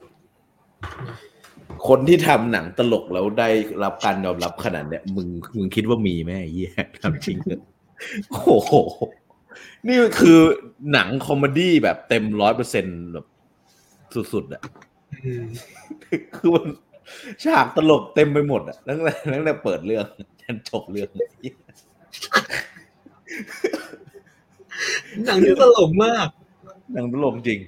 [1.88, 3.50] คนที่ทำหนังตลกแล้วได้
[3.84, 5.28] รับการยอมรับขนาดเนี้ยมึง
[5.58, 7.62] มึงคิดว่ามีไหมไอ้เหี้ยทำจริงเหรอ
[8.32, 8.74] โอ้โห
[9.88, 10.40] นี่คือ
[10.94, 13.26] หนัง comedy แบบเต็มร้อยเปอร์เซ็นแบบ
[14.34, 14.62] สุดๆอะ
[16.36, 16.66] คือมัน
[17.44, 20.06] ฉากตลกเต็มไปหมดอะตั้งแต่ตั้งแต่เปิดเรื่อง
[20.42, 21.10] จนจบเรื่อง
[25.26, 26.28] หนังที่ตลกมาก
[26.94, 27.60] หนังตลกจริง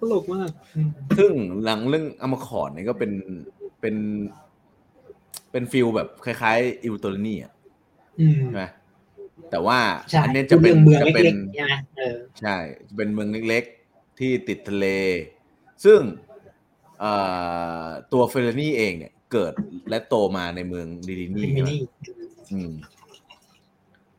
[0.00, 1.32] ตลกมากอืมซึ่ง
[1.64, 3.12] หลังเรื่องอามาคอร์ดเนี่ยก็เป็น
[3.80, 3.96] เป็น
[5.50, 7.52] เป็น feel แบบคล้ายๆ I Vitelloni อะ
[8.20, 8.64] อืมใช่ไหม
[9.50, 9.78] แต่ว่า
[10.10, 12.56] ใช่อันเนี้ยจะเป็นเมืองจะเล็เป็นกๆใช่ไหมเออใช่
[12.88, 14.86] จะเป็นเมืองเล็กๆที่ติดทะเล
[15.84, 16.00] ซึ่ง
[17.00, 17.12] เอ่
[17.84, 19.52] อตัวเฟรนี่เองเนี่ย เกิด
[19.88, 21.80] และโตมาในเมืองดีดินี่มิใช่ไหมนี่
[22.52, 22.72] อืม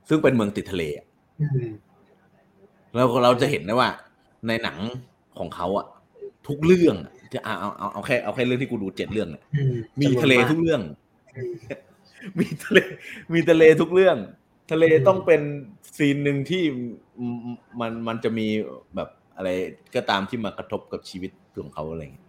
[0.09, 1.05] ซึ่งเป็นเมืองติดทะเลอะ
[1.41, 1.69] อืม
[2.95, 3.89] แล้วเราจะเห็นได้ว่า
[4.47, 4.77] ในหนัง
[5.39, 5.85] ของเขาอะ
[6.47, 10.81] ทุกเรื่องอะจะเอาเอาเอาเอาแค่เอาแค่เรื่องที่กูดูเจ็ดเรื่องเนี่ยอืมมีทะเลจำนวนมากทุกเรื่อง
[11.35, 11.53] อืม
[12.39, 12.79] มีทะเล
[13.33, 14.17] มีทะเลทุกเรื่อง
[14.71, 15.41] ทะเลอืมต้องเป็น
[15.97, 16.63] ซีนหนึ่งที่
[17.43, 18.47] มมันมันจะมี
[18.95, 19.49] แบบอะไร
[19.95, 22.25] ก็ตามที่มากระทบกับชีวิตของเขาอะไรอย่างเงี้ย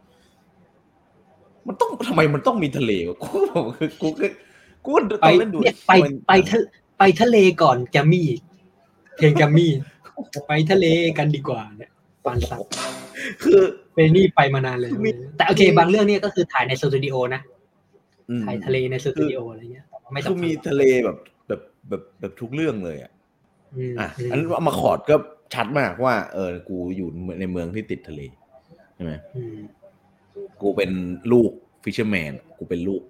[1.66, 4.27] มันต้องทำไมมันต้องมีทะเลวะกูบอกคือกูก็
[4.85, 6.59] กูก็ตไปอนนั้นดูเนี่ยไปมันไปทะ
[6.99, 8.29] ไปทะเลก่อนแกมมี่
[9.16, 9.72] เพลงแกมมี่
[10.49, 10.87] ไปทะเล
[11.18, 11.90] กันดีกว่าเนี่ย
[12.25, 12.70] ปานสัตว์
[13.42, 13.61] คือ
[13.94, 17.40] เป็นนี่ไปมานานเลยมีแต่โอเค บางเรื่องเนี่ยก็คือถ่ายในสตูดิโอนะ
[18.31, 21.16] อืมถ่ายทะเลในสตูดิโออะไรเงี้ยไม่คือสำคัญมีทะเลแบบ
[21.88, 23.12] แบบแบบแบบทุกเรื่องเลยอะ
[23.77, 25.16] อืมอะอันนั้นอามาคอร์ดก็
[25.55, 27.09] ชัดมากว่า เออ กูอยู่
[27.40, 28.20] ในเมืองที่ติดทะเล
[28.94, 29.59] ใช่ไหมอืม
[30.62, 30.90] กูเป็น
[31.33, 31.51] ลูก
[31.85, 33.03] fisherman กูเป็นลูก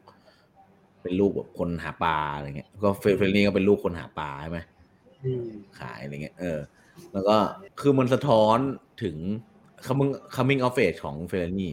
[1.02, 4.58] เป็นลูกแบบคนหาปลาอะไรเงี้ย ก็เฟลลินี่ก็เป็นลูกคนหาปลาใช่ไหม
[5.24, 5.46] อืม
[5.80, 6.58] ขายอะไรเงี้ย เออ
[7.12, 7.36] แล้วก็
[7.80, 8.58] คือมันสะท้อน
[9.02, 9.16] ถึง
[9.86, 11.70] coming coming of age ของเฟรนนี่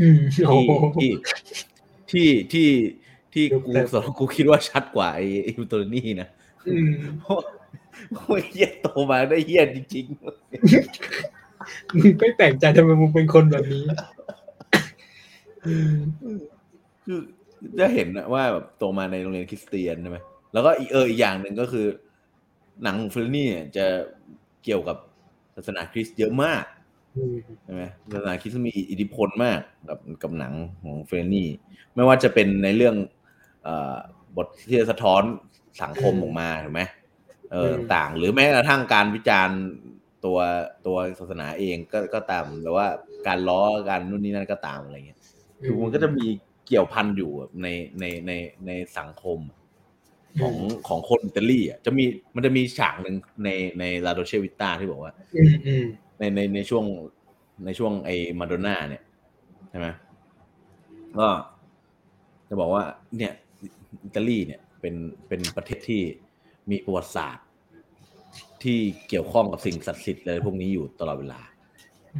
[0.00, 1.10] อืมโอ้ที่โหที่
[2.10, 2.68] ที่ที่
[3.32, 6.28] ที่กูแต่สำหรับกูคิดว่าชัดกว่าไอ้ไอ้ตัวนี้นะ
[6.68, 7.38] อืมเพราะ
[8.12, 10.06] เพราะไอ้เฮียโตมาได้เฮียจริง
[11.96, 13.84] มึงไม่แปลกใจทำไมมึงเป็นคนแบบนี้
[15.66, 17.18] อืมๆคือ
[17.80, 20.18] จะเห็นนะว่าแบบโตมาในโรงเรียนคริสเตียนใช่ไหม
[20.52, 21.86] แล้วก็อีกเอออีกอย่างหนึ่งก็คือ
[22.82, 23.86] หนังของเฟลลินี่เนี่ยจะ
[24.64, 24.96] เกี่ยวกับ
[25.54, 26.64] ศาสนาคริสต์เยอะมาก
[27.16, 31.48] อืมใช่ไหมศาสนาคริสต์มีอิทธิพลมากกับกับหนังของเฟลลินี่
[31.94, 33.19] ไม่ว่าจะเป็นในเรื่องเอ่อ
[34.36, 35.22] บทที่จะสะท้อน
[35.82, 36.82] สังคมออกมาถูกไหม
[37.52, 39.58] เออต่างๆหรือแม้กระทั่งการวิจารณ์
[40.24, 40.38] ตัว
[40.86, 42.86] ตัวศาสนาเองก็ก็ตามหรือว่า
[43.26, 45.20] การล้อการนู่นนี่นั่นก็ตามอะไรเงี้ย
[45.64, 46.26] คือมันก็จะมี
[46.66, 47.30] เกี่ยวพันอยู่
[47.62, 47.66] ใน
[48.00, 48.32] ในใน
[48.66, 49.38] ในสังคม
[50.40, 50.54] ของ
[50.88, 53.48] ของคนอิตาลีอะจะมีมันจะมีฉากหนึ่งใน
[53.80, 55.84] ในลาโดเชวิต้าที่บอกว่าอืมอืม
[56.18, 56.84] ในในในช่วง
[57.64, 59.02] ในช่วงไอ้มาโดน่าเนี่ย
[59.70, 59.86] ใช่ไหม
[61.18, 61.28] ก็
[62.48, 62.84] จะบอกว่า
[63.16, 63.32] เนี่ย
[64.04, 64.94] อิตาลีเนี่ยเป็น
[65.28, 66.02] เป็นประเทศที่
[66.70, 67.46] มีประวัติศาสตร์
[68.62, 71.40] ที่เกี่ยวข้องกับสิ่งศักดิ์สิทธิ์อะไรพวกนี้อยู่ตลอดเวลา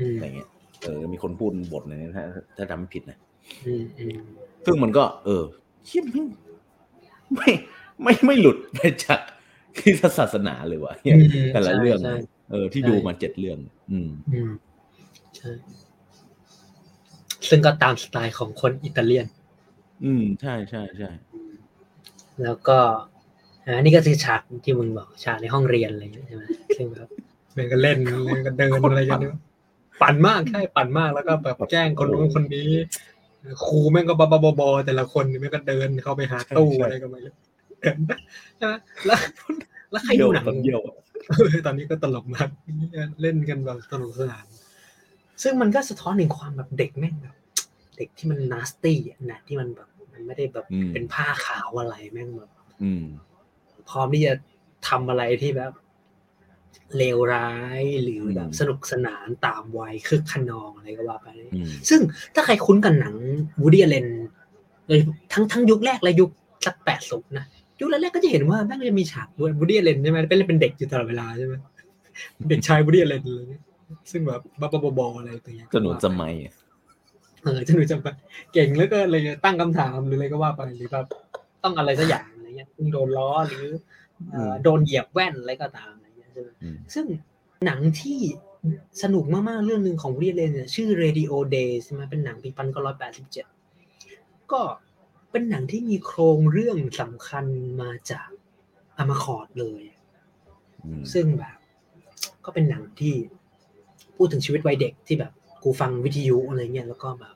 [0.01, 0.51] อืมอะไรเงี้ย
[0.83, 2.25] เออมีคนพูดบทในนี้ถ้า
[2.57, 3.19] ถ้าจำไม่ผิดนะ
[3.67, 4.17] อืมอืม
[4.67, 5.45] ซึ่งมันก็ เออ
[5.87, 6.23] เชี่ยไม่
[7.35, 7.51] ไม่
[8.03, 9.21] ไม่ไม่หลุดไปจาก
[9.79, 11.17] คริสตศาสนาเลยวะเนี่ย
[11.53, 12.17] แต่ละเรื่องใช่
[12.51, 13.59] เออ ที่ดูมาเจ็ดเรื่อง
[13.93, 14.51] อืมอืม
[15.37, 15.51] ใช่
[17.49, 19.27] ซึ่งก็ตามสไตล์ของคนอิตาเลียน
[20.05, 21.11] อืม ใช่ใช่ใช่
[22.45, 22.79] แล้วก็
[23.65, 26.43] อันนี้ก็คือฉากที่มึงบอกฉากในห้องเรียนอะไรอย่างเงี้ยใช่ไหม
[26.77, 27.09] ซึ่งแบบ
[27.57, 27.99] มันก็เล่น
[28.33, 29.37] มันก็เดินอะไรกันเนี่ย
[30.03, 32.69] ปั่นมากใช่ปั่นมากแล้วก็แบบแกล้งคนนู้นคนนี้
[33.65, 37.35] ครูแม่งก็บ้าๆบอๆแต่ละคนแม่งก็เดินเข้าไปหาตู้อะไรก็ไม่รู้
[38.59, 38.73] ใช่ไหม
[39.07, 39.19] แล้ว
[39.91, 40.81] แล้วใครดูหนังตอนเยี่ยว
[41.29, 42.49] เออตอนนี้ก็ตลกมาก
[43.23, 44.45] เล่นกันแบบสนุกสนาน
[45.43, 47.37] ซึ่งมันก็สะท้อนถึงความแบบเด็กแม่งแบบ
[47.97, 49.89] เด็กที่มันนาสตี้อะนะที่มันแบบ
[50.21, 52.51] มันไม่ได้แบบอืมเป็นผ้าขาวอะไรแม่งแบบ
[52.83, 53.05] อืม
[53.89, 54.35] พร้อมที่จะ
[54.89, 55.73] ทำอะไรที่แบบ
[56.97, 62.01] เลวร้ายหรือแบบอืมสนุกสนานตามวัยคึกคะนองอะไรก็ว่าไปอืมซึ่ง
[62.35, 63.15] ถ้าใครคุ้นกับหนัง
[63.63, 64.07] วูดี้ l เลน
[64.89, 65.01] เลย
[65.33, 66.31] ทั้งทั้งยุคแรกและยุค
[66.67, 67.45] สักแปดศูนย์นะ
[67.81, 69.29] ยุคแรกๆก็จะเห็นว่าแม่งจะมีฉาก
[69.59, 71.55] วูดี้ l เลนใช่ไหมเป็นเป็นเด็กอยู่ตลอดเวลาใช่ไหม
[72.49, 73.45] เด็กชายวูดี้ l เลนเลย
[74.11, 76.55] ซึ่งแบบบ้าๆบอๆอะไรตัวเงี้ยสนุนสมัยอะ
[77.43, 78.09] เออจะหนูจำไป
[78.53, 81.07] เก่งแล้วก็เลยตั้งคำถามหรืออะไรก็ว่าไปหรือแบบ
[81.63, 83.67] ต้องอะไรสักอย่างอะไรเงี้ยโดนล้อหรือ
[84.33, 87.07] เอ่อโดนเหยียบแว่นอะไรก็ตามอะไรเงี้ยใช่ไหมอืมซึ่ง
[87.67, 88.21] หนังที่
[89.03, 93.47] สนุกมากๆเรื่องหนึ่งของวิลเลนเนี่ยชื่อ Radio Days ใช่ไหมเป็นหนังปีพันเก้าร้อยแปดสิบเจ็ด
[94.53, 94.61] ก็
[95.31, 97.45] เป็นหนังที่มีโครงเรื่องสำคัญ
[97.81, 98.29] มาจาก
[98.99, 99.83] อามาคอร์ดเลย
[100.85, 101.57] อืมซึ่งแบบ
[102.45, 103.15] ก็เป็นหนังที่
[104.17, 107.35] พูดถึงชีวิตวัยเด็กที่แบบ กูฟังวิทยุอะไรเงี้ยแล้วก็แบบ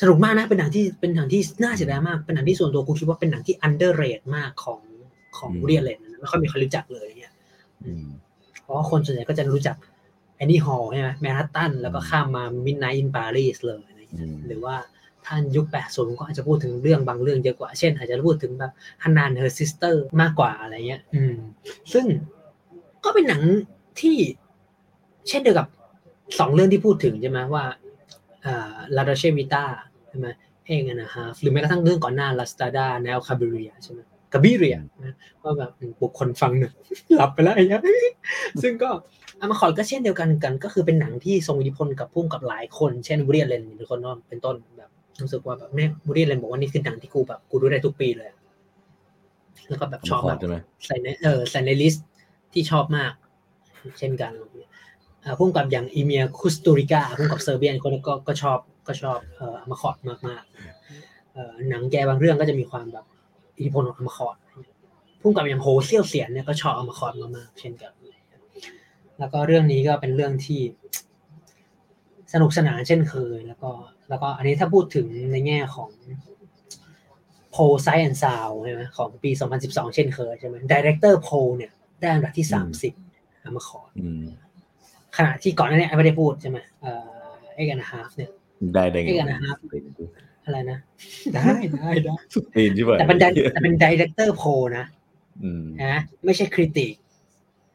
[0.00, 4.80] สนุกมากนะเป็นหนังที่เป็นหนังที่น่าเสียดายมากเป็นหนังที่ส่วนตัวกูคิดว่าเป็นหนังที่ underrate มากของ
[5.38, 7.32] ของวูดี้ อัลเลนไม่ค่อยมีใครรู้จักเลยเนี่ย
[7.84, 8.06] อืม
[8.62, 9.76] เพราะว่าคนส่วนใหญ่ก็จะรู้จัก
[10.36, 14.76] Annie Hall ใช่ไหม Manhattan แล้วก็ข้ามมา Midnight in Paris เลยอะไรอย่างเงี้ยอืมหรือว่า
[15.26, 21.34] ถ้ายุค80ก็อาจจะพูดถึงเรื่องบางเรื่องเยอะกว่า เช่น อาจจะพูดถึงแบบ Hannah and Her Sisters มากกว่าอะไรเงี้ย อืม
[21.92, 22.04] ซึ่ง
[23.04, 23.42] ก็เป็นหนัง
[24.00, 24.16] ที่
[25.28, 25.66] เช่นเดียวกับ
[26.38, 27.64] สองเรื่องที่พูดถึงใช่ไหมว่า
[28.44, 29.64] อ่าลาดาเชวิต้า
[30.08, 30.26] ใช่ไหม
[30.66, 34.00] เองนะฮะหรือแม้กระทั่งเรื่องก่อนหน้าลาสตาดาแนวคาบิเรียใช่ไหม
[34.32, 36.72] คาบิเรียนะว่าแบบบุคคลฟังหนึ่ง
[37.16, 37.82] หลับไปแล้วไอ้เงี้ย
[38.62, 38.90] ซึ่งก็
[39.40, 44.90] อามาคอร์ดก็เช่นเดียวกันกัน ก็คือเป็นหนังที่ทรงอิทธิพลกับพุ่มกับหลายคน เช่นวูดดี้เลนหรือคนนอนเป็นต้นแบบ
[45.22, 48.38] รู้สึกว่าแบบเนี่ยวูดดี้เลนบอกว่านี่คือหนังที่กูแบบกูดูได้ทุกปีเลยอะ
[49.68, 52.06] แล้วก็แบบชอบคอแบร์ดบใช่ไหมใส่ในเออใส่ใน list
[52.52, 53.12] ที่ชอบมาก
[53.98, 54.48] เช่นกันอ่า
[55.38, 63.04] ผู้กำกับอย่างเอมีร์ คุสตูริกา ผู้กำกับ Serbian คนนั้นก็ก็ชอบก็ชอบเอ่ออามาคอร์ดมากมากๆเอ่อหนังแกบางเรื่องก็จะมีความแบบ
[63.56, 64.36] อิทธิพลของอามาคอร์ด
[65.20, 67.92] ผู้กำกับอย่างโหวเสี่ยวเสียนเนี่ยก็ชอบอามาคอร์ดมากๆเช่นกัน
[69.18, 70.60] แล้วก็เรื่องนี้ก็เป็นเรื่องที่
[72.32, 73.70] สนุกสนานเช่นเคย แล้วก็
[74.08, 75.90] แล้วก็อันนี้ถ้าพูดถึงในแง่ของ
[77.50, 79.30] โพลไซแอนซาวใช่ไหมของปี
[79.62, 82.46] 2012 เช่นเคยใช่ไหมดีเรคเตอร์โพลเนี่ยได้อันดับที่
[82.94, 84.26] 30อามาคอร์ดอืม
[85.18, 87.06] ขณะที่ก่อนหน้านี้ไม่ได้พูดใช่ไหมเอ่อ
[87.54, 88.30] เอ็กแอนฮาฟเนี่ย
[88.74, 89.56] ได้ได้ไงเอกนะครับ
[90.42, 90.78] เอะไรนะ
[91.34, 91.42] ได้
[91.78, 94.42] ได้ได้สุดตีนใช่ไหมแต่เป็น di- แต่เป็นดีเรคเตอร์โพ
[94.78, 94.84] นะ
[95.44, 96.92] อืมนะไม่ใช่คริติก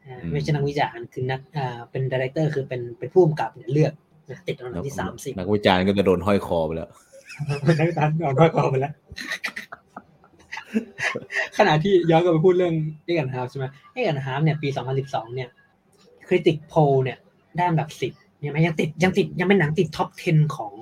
[0.04, 3.92] อ่าอืมไม่ใช่นักวิจารณ์คือนักอ่าเป็นดีเรคเตอร์คือเป็นเป็นผู้กำกับเนี่ยเลือก
[4.30, 6.88] นะติดอันดับที่สามสิบนักวิจารณ์ก็จะโดนห้อยคอไปแล้ว
[7.78, 8.92] นักวิจารณ์เอาก็เอาไปแล้ว
[11.58, 14.68] ขณะที่ย้อนกลับไปพูดเรื่อง Eight and a Half ใช่ไหม Eight and a Half เนี่ยปี
[15.02, 15.48] 2012เนี่ย
[16.28, 17.18] critic poll เนี่ย
[17.56, 18.12] ได้อันดับสิบ
[18.44, 20.74] ยังไม่ยังติดยังติดยังเป็นหนังติด top 10 ของ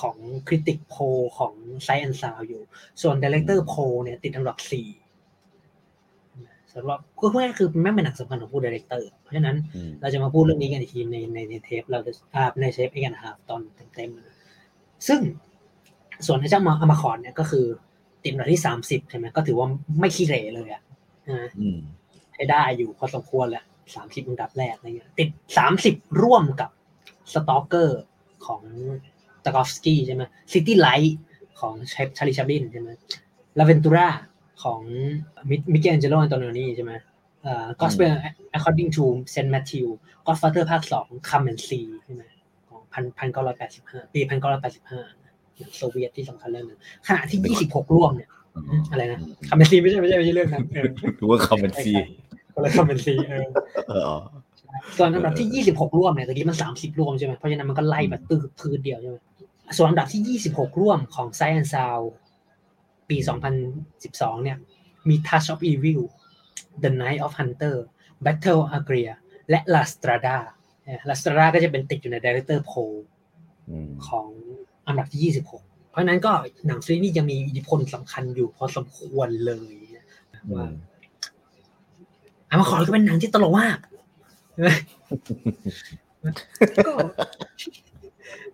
[0.00, 0.94] ของ critic poll
[1.38, 2.60] ของ Sight and Sound อยู่
[3.02, 4.88] ส่วน director poll เนี่ยติดอันดับสี่
[6.74, 13.60] สำหรับก็พูดง่ายๆคือแม่งเป็นหนังสำคัญของผู้ director เพราะฉะนั้นอืมเราจะมาพูดเรื่องนี้กันอีกทีในในในเทปเราจะอ่าในเทป Eight and a Half ตอน
[13.94, 14.36] เต็มๆนะ
[15.08, 15.20] ซึ่ง
[16.26, 17.66] ส่วนไอ้เจ้ามา Amarcord เนี่ยก็คือ
[18.24, 19.66] ติดอันดับที่สามสิบใช่ไหมก็ถือว่า
[20.00, 20.82] ไม่ขี้เหร่เลยอะ
[21.30, 21.78] นะอืม
[22.34, 23.64] ให้ได้อยู่พอสมควรแหละ
[23.94, 26.70] สามสิบอันดับแรกอะไรเงี้ยติดสามสิบร่วมกับ
[27.32, 28.02] Stalker
[28.46, 28.62] ของ
[29.44, 31.18] ทาร์คอฟสกี้ใช่ไหม City Lights
[31.60, 32.88] ของชาลีแชปลินใช่ไหม
[33.58, 34.08] L'Avventura
[34.62, 34.80] ของ
[35.72, 36.92] มิเกลแองเจโลอันโตนิโอนีใช่ไหม
[37.42, 38.12] เอ่อ Gospel
[38.56, 39.86] according to Saint Matthew
[40.26, 42.22] Godfather ภาคสอง Come and See ใช่ไหม
[42.68, 45.00] ของพันพันเก้าร้อยแปดสิบห้าปีพันเก้าร้อยแปดสิบห้า
[45.76, 48.30] โซเวียตที่สำคัญเรื่องหนึงขณะที่ยี่สิบหกร่วมเนี่ย
[48.92, 50.88] อะไรนะ Come and See ไม่ใช่ไม่ใช่ไม่ใช่เรื่องนั้นเออ
[51.20, 51.54] รู้ว่าคอ
[52.56, 53.46] มเมนซีคนละ Come and See เออ
[53.88, 54.18] เอออ๋อ
[54.96, 59.16] ส่วนอันดับที่26ร่วมเนี่ยตะกี้มัน30ร่วมใช่ไหมเพราะฉะนั้นมันก็ไล่แบบตื้อพืนเดียวใช่ไหม
[59.76, 62.06] ส่วนอันดับที่26ร่วมของ Science Sound
[63.08, 63.16] ปี
[63.80, 64.56] 2012เนี่ย
[65.08, 66.02] มี Touch of Evil
[66.82, 67.76] The Night of Hunter
[68.24, 69.12] Battle Agria
[69.50, 70.36] และ La Strada
[70.84, 72.96] เนี่ย La Strada ก็จะเป็นติดอยู่ใน Director Poll
[73.70, 74.26] อืมของ
[74.86, 76.32] อันดับที่ 26 เพราะฉะนั้นก็
[76.66, 80.04] หนังซีรีส์นี่ยังมีอิทธิพลสำคัญอยู่พอสมควรเลยนะ
[82.52, 83.78] อมอามาขอก็เป็นหนังที่ตลกมาก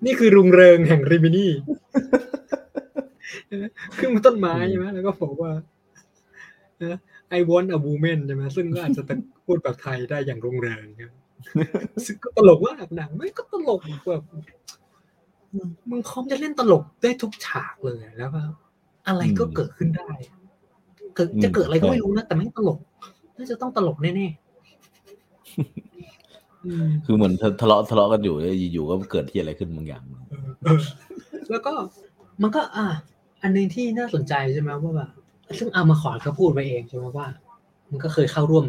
[0.04, 1.52] นี่คือรุงเริงแห่งริมินี่
[3.98, 5.50] ขึ้นต้นไม้ใช่ไหมแล้วก็บอกว่า
[7.28, 9.02] ไอวอนอะบูเมนใช่ไหมซึ่งก็อาจจะ
[9.44, 11.12] พูดแบบไทยได้อย่างรุงเริงครับ
[12.04, 14.22] ซึ่งก็ตลกมากหนังไม่ก็ตลกแบบ
[15.90, 18.42] มึงคอมจะเล่นตลกได้ทุกฉากเลยแล้วก็
[19.08, 20.11] อะไรก็เกิดขึ้นได้
[21.14, 22.78] เกิดจะเกิดอะไรก็ไม่รู้นะแต่ไม่ตลก
[23.38, 24.33] น่าจะต้องตลกแน่ๆ
[26.66, 30.03] อืมคือเหมือนทะเลาะทะเลาะกันอยู่แล้วอยู่ๆก็เกิดที่อะไรขึ้นบางอย่าง
[30.64, 30.81] เออ
[31.51, 31.72] แล้วก็
[32.42, 32.87] มันก็ อะ
[33.42, 35.11] อันหนึงที่น่าสนใจใช่ไหมว่าแบบ
[35.59, 37.27] ซึ่ง Amarcord เขาพูดไปเองใช่ไหมว่า
[37.90, 38.64] มันก็เคยเข้าร่วม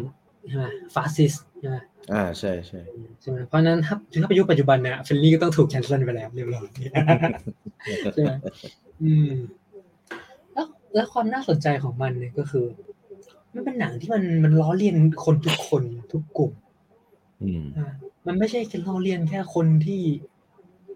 [0.48, 1.76] ใช่ไหมฟาสซิสต์ใช่ไหม
[2.12, 2.80] อ่าใช่ใช่
[3.20, 6.66] ใช่ไหมเพราะฉะนั้นถ้าถ้าไปยุคปัจจุบันเนี่ยเฟลลินี่ก็ต้องถูก cancel ไปแล้วเรียบร้อย
[8.14, 8.32] ใช่ไหม
[9.02, 9.30] อืม
[10.52, 12.64] แล้วแล้วความน่าสนใจของมันเนี่ยก็คือ
[13.54, 15.82] มันเป็นหนังที่มันมันล้อเลียนคนทุกคน
[16.12, 16.52] ทุกกลุ่ม
[17.42, 17.92] อืมอ่า
[18.26, 20.02] มันไม่ใช่แค่ล้อเลียนแค่คนที่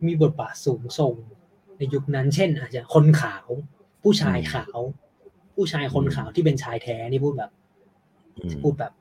[0.07, 1.15] มีบทบาทสูงส่ง
[1.77, 3.47] ในยุคนั้น เช่น อาจจะคนขาว
[4.03, 4.79] ผู้ชายขาว
[5.55, 7.51] ผู้ชายคนขาวที่เป็นชายแท้นี่พูดแบบ
[8.39, 8.93] อืมพูดแบบ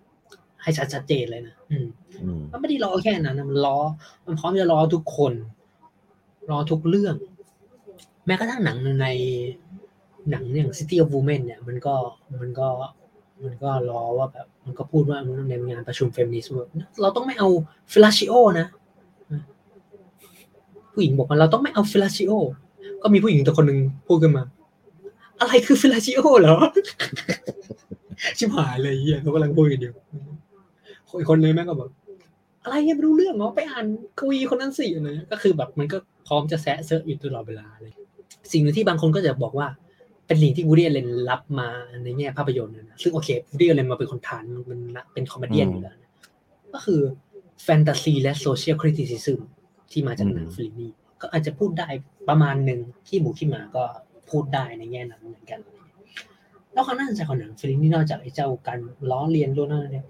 [0.61, 1.85] ให้ชัดชัดเจนเลยนะอืม
[2.23, 3.77] อืมมันไม่ได้ล้อแค่นั้นนะมันล้อ
[4.25, 5.33] มันพร้อมจะล้อทุกคน
[6.49, 7.15] ล้อทุกเรื่อง
[8.25, 9.07] แม้กระทั่งหนังใน
[10.31, 11.95] หนังอย่าง City of Women เนี่ย มันก็
[12.41, 12.67] มันก็
[13.43, 16.51] มันก็ล้อว่าแบบมันก็พูดว่าในงานประชุมเฟมินิสต์
[17.01, 17.49] เราต้องไม่เอา
[17.91, 18.67] fellatio นะ
[20.93, 22.31] ผู้หญิงบอกว่าเราต้องไม่เอา fellatio
[23.01, 24.43] ก็มีผู้หญิงตัวคนหนึ่งพูดขึ้นมา
[25.39, 26.55] อะไรคือ fellatio เหรอ
[28.37, 29.93] ชิบหายเลยเฮียเขากำลังพูดกันอยู่
[31.17, 31.89] อีกคนนึงแม่งก็แบบ
[32.63, 33.85] อะไรยังไม่รู้เรื่องเหรอไปอ่าน
[34.19, 37.93] กวีคนนั้นสิอะไรเงี้ยก็คือแบบมันก็พร้อมจะแซะเซอะอยู่ตลอดเวลาเลย
[38.51, 39.67] สิ่งหนึ่งที่บางคนก็จะบอกว่า
[40.27, 41.69] เป็นสิ่งที่วูดี้อเลนรับมา
[42.03, 44.79] ในแง่ภาพยนตร์นะนะซึ่งโอเควูดี้อเลนมาเป็นคนทานมันมัน
[45.13, 46.11] เป็น comedy อยู่แล้วนะ
[46.73, 47.01] ก็คือ
[47.63, 49.39] แฟนตาซีและ social criticism
[49.91, 51.87] ที่มาจากหนังเฟลลินี่ก็อาจจะพูดได้
[52.29, 53.83] ประมาณหนึ่งที่หมูขี้หมาก็
[54.29, 55.59] พูดได้ในแง่นั้นเหมือนกัน
[56.73, 58.79] แล้วความน่าสนใจของหนังเฟลลินี่นอกจากไอ้เจ้าการ
[59.11, 60.05] ล้อเลียนล้วนนั่นเนี่ย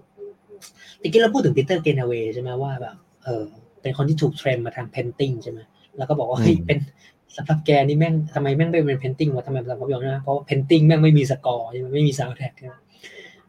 [1.00, 3.44] ตะกี้เราพูดถึงปีเตอร์กรีนอะเวย์ใช่ไหมว่าแบบเออ
[3.82, 5.60] เป็นคนที่ถูก train มาทาง painting ใช่ไหม
[5.96, 6.78] แล้วก็บอกว่าเฮ้ยเป็น
[7.36, 12.74] สำหรับแกนี่แม่งทำไมแม่งไม่เป็น painting วะทำไมสำหรับภาพยนตร์นะเพราะ painting แม่งไม่มีสกอร์ใช่ไหมไม่มีซาวด์แทร็กใช่ไหม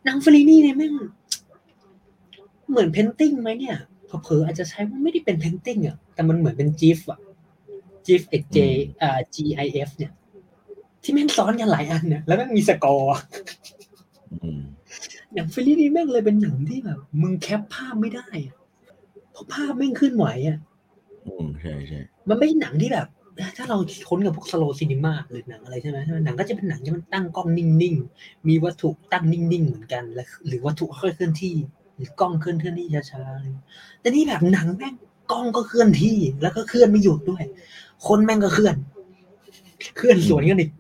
[0.05, 0.93] หนังเฟลลินี่เนี่ยแม่ง
[2.69, 7.19] เหมือน painting ไหมเนี่ยเผลอๆอาจจะใช้ว่าไม่ได้เป็น painting อะแต่มันเหมือนเป็น GIF อะ
[8.05, 8.57] GIF เอ็กเจ
[9.01, 10.11] อ่า GIF เนี่ย
[11.03, 13.15] ที่แม่งซ้อนกันหลายอันเนี่ยแล้วแม่งมีสกอร์
[14.43, 14.61] อืม
[15.33, 18.55] อย่างเฟลลินี่แม่งเลยเป็นหนังที่แบบมึง cap ภาพไม่ได้อะ
[19.31, 20.57] เพราะภาพแม่งขึ้นไหวอะ
[21.27, 23.07] อืมใช่ใช่มันไม่ใช่หนังที่แบบ
[23.57, 23.77] ถ้าเรา
[24.09, 31.55] ค้นกับพวกสโลซีนิมาหรือหนังอะไรใช่ไหมหนังก็จะเป็นหนังที่มันตั้งกล้องนิ่งๆ มีวัตถุตั้งนิ่งๆ เหมือนกันและหรือวัตถุค่อยเคลื่อนที่
[31.95, 33.45] หรือกล้องเคลื่อนเคลื่อนที่ช้าๆอะไร
[34.01, 34.95] แต่นี่แบบหนังแม่ง
[35.31, 37.43] กล้องก็เคลื่อนที่ แล้วก็เคลื่อนไม่หยุดด้วย
[38.07, 38.75] คนแม่งก็เคลื่อน
[39.97, 40.71] เคลื่อนสวนกันอีก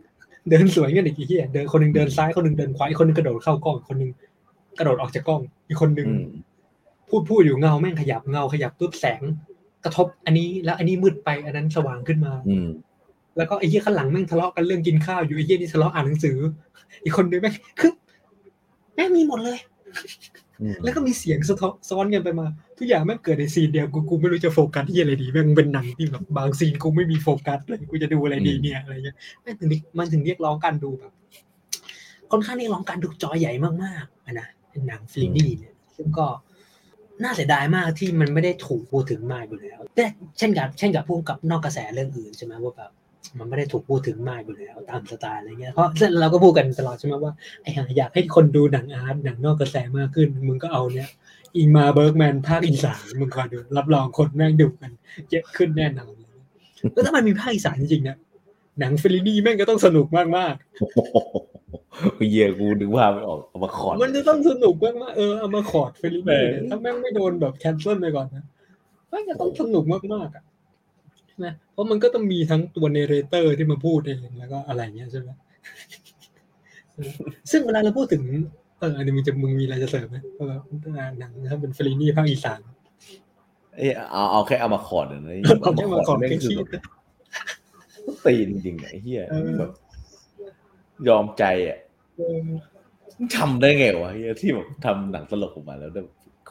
[0.49, 4.11] เดินสวนกันอีกไอ้เหี้ยเดินคนหนึ่งเดินซ้าย คนหนึ่งเดินขวาอีกคนหนึงกระโดดเข้ากล้อง คนหนึ่ง
[4.77, 6.25] กระโดดออกจากกล้อง อีกคนหนึ่งอืม
[7.09, 9.21] พูดพูดอยู่เงาแม่งขยับเงาขยับปุ๊บแสง
[9.85, 12.67] กระทบอันนี้แล้วอันนี้มืดไปอันนั้นสว่างขึ้นมา อืม
[13.37, 16.37] แล้วก็ไอ้เหี้ยข้างหลังแม่งทะเลาะกันเรื่องกินข้าวอยู่ไอ้เหี้ยนี่ทะเลาะอ่านหนังสือ
[17.03, 17.91] อีกคนนึงแม่งคือ
[18.95, 19.57] แม่งมีหมดเลย
[20.61, 31.11] อืมแล้วก็มีเสียงสะท้อนซ้อนกันไปมา ทุกอย่างแม่งเกิดในซีนเดียวกูกูไม่รู้จะโฟกัสที่อะไรดีแม่งเป็นหนังที่แบบบางซีนกูไม่มีโฟกัสเลยกูจะดูอะไรดีเนี่ยอะไรเงี้ยแม่งถึงมันถึงเรียกร้องการดูแบบ
[32.31, 36.25] ค่อนข้างเรียกร้องการดูจอใหญ่มากๆอะนะเป็นหนังเฟลลินี่เนี่ยซึ่งก็
[37.23, 40.05] น่าเสียดายมากที่มันไม่ได้ถูกพูดถึงมากอยู่แล้วแต่
[40.37, 42.91] เช่นกับเช่นกับพูดกับนอกกระแสเรื่องอื่นใช่ไหมว่าแบบ
[43.39, 45.87] มันไม่ได้ถูกพูดถึงมากอยู่แล้วตามสไตล์อะไรเงี้ย เพราะ
[46.19, 51.09] เราก็พูดกันตลอดใช่ไหมว่าไอ้ห่าอยากให้คนดูหนัง art หนังนอกกระแสมากขึ้น มึงก็เอาเนี้ย
[51.57, 54.91] อิงมาร์เบิร์กแมนภาคอีสานมึงคอยดูรับรองคนแม่งดูกัน
[55.31, 56.13] เยอะขึ้นแน่นอน
[56.93, 58.17] แล้วถ้ามันมีภาคอีสานจริงๆนะ
[58.79, 60.07] หนังเฟลลินี่แม่งก็ต้องสนุก
[60.37, 60.97] มากโอ้โห
[62.29, 68.45] เหี้ยกูนึกว่าไม่ออกเอามาขอดๆมันจะต้องสนุกมากๆเออเอามาขอดเฟลลินี่เออเนี่ยถ้าแม่งไม่โดนแบบ cancel ไปก่อนนะ
[69.09, 69.83] แม่งจะต้องสนุก
[70.13, 70.43] มากๆอะ
[71.27, 75.29] ใช่ไหมเพราะมันก็ต้องมีทั้งตัว narrator ที่มาพูดเองแล้วก็อะไรเงี้ยใช่ไหม
[77.51, 78.23] ซึ่งเวลาเราพูดถึง
[78.79, 80.61] เอออันนี้มึงจะมึงมีอะไรจะเสริมไหมว่าแบบ
[81.19, 82.59] หนังถ้าเป็นเฟรนี่ภาคอีสาน
[83.77, 85.19] เอ้ยเอาเอาแค่เอามาขอดนะ
[85.61, 86.69] เอาแค่มาขอดแม่งแค่คือขี้แบบ
[88.25, 89.71] ตีนจริงๆอะไอ้เหี้ยเออแบบ
[91.07, 91.77] ยอมใจอะ
[92.17, 92.49] เออ
[93.37, 96.01] ทำได้ไงวะเหี้ยที่แบบทำหนังตลกออกมาแล้วได้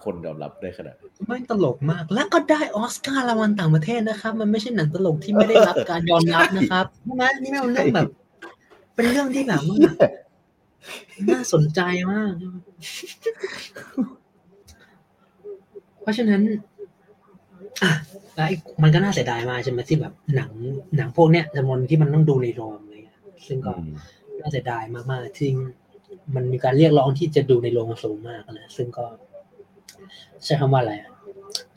[0.05, 8.09] คนยอมรับได้ขนาดนี้ไม่ตลกมาก แล้วก็ได้ออสการ์รางวัลต่างประเทศนะครับ มันไม่ใช่หนังตลกที่ไม่ได้รับการยอมรับนะครับใช่ไหมนี่ไม่เป็นเรื่องแบบ
[8.95, 9.79] เป็นเรื่องที่แบบว่า
[11.31, 11.81] น่าสนใจ
[12.13, 12.33] มาก
[16.03, 16.59] เพราะฉะนั้นอะ
[18.35, 20.51] แล้วไอ้มันก็น่าเสียดายมากใช่ไหมที่แบบหนัง
[20.97, 23.97] หนังพวกเนี้ยจำนวนที่มันต้องดูในโรงอะไรเงี้ยซึ่งก็อืม
[24.41, 25.51] น่าเสียดายมากๆที่
[26.35, 29.05] มันมีการเรียกร้องที่จะดูในโรงสูงมากนะซึ่งก็
[30.45, 31.11] ใช้คำว่าอะไรอะ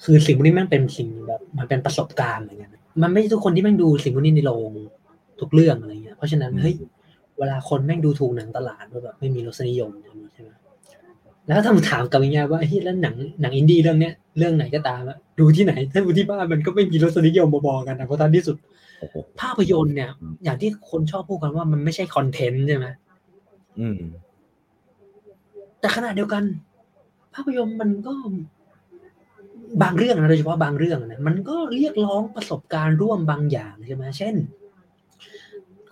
[0.04, 4.72] คือสิ่งพวกนี้แมันเป็นสิ่งแบบ มันเป็นประสบการณ์เหมือนกันนะมันไม่ใช่ทุกคนที่แม่งดูสิ่งพวกนี้ในโรง
[5.40, 6.76] ทุกเรื่องอะไรเงี้ยเพราะฉะนั้นเฮ้ย
[7.40, 10.52] เวลาคนแม่งดูถูกหนังตลาดว่าแบบไม่มีรสนิยมอย่างนี้ใช่ไหม
[11.48, 18.58] แล้วถ้ามึงถามกลับง่ายๆว่าเฮ้ยแล้วหนังหนังอินดี้เรื่องเนี้ยเรื่องไหนก็ตามอะดูที่ไหน ถ้าดูที่บ้านมันก็ไม่มีรสนิยมบอๆกันนะเพราะท้ายที่สุด
[19.00, 20.10] โอ้โหภาพยนตร์เนี่ย
[20.44, 22.88] อย่างที่คนชอบพูดกันว่ามันไม่ใช่คอนเทนต์ใช่ไหม
[23.80, 24.00] อืม
[25.80, 26.44] แต่ขณะเดียวกัน
[27.34, 28.14] ภาพยนตร์มันก็
[29.82, 34.36] บางเรื่องนะโดยเฉพาะบางเรื่องนะมันก็เรียกร้องประสบการณ์ร่วมบางอย่างใช่ไหมเช่น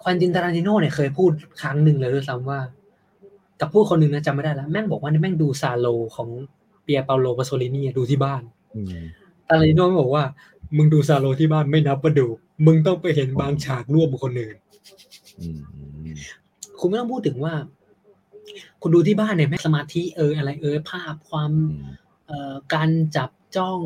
[0.03, 2.59] เควนตินทารันติโนเนี่ยเคยพูดครั้งหนึ่งเลยด้วยซ้ำว่า
[3.61, 6.29] กับผู้คนหนึ่งนะจำไม่ได้แล้วแม่งบอกว่าแม่งดู Salò ของ
[6.83, 8.41] ปิแอร์เปาโลปาโซลินีดูที่บ้าน
[8.75, 8.97] อืม
[9.49, 10.23] ทารันติโนบอกว่า
[10.77, 12.27] มึงดู Salò ที่บ้านไม่นับว่าดู
[12.65, 14.55] มึงต้องไปเห็นบางฉากร่วมกับคนอื่น
[15.41, 16.17] อืมอืม
[16.79, 17.53] คุณไม่ต้องพูดถึงว่า
[18.81, 21.91] คุณดูที่บ้านเนี่ยแม่งสมาธิเอออะไรเออภาพความอืม
[22.27, 23.79] เอ่อการจับจ้อง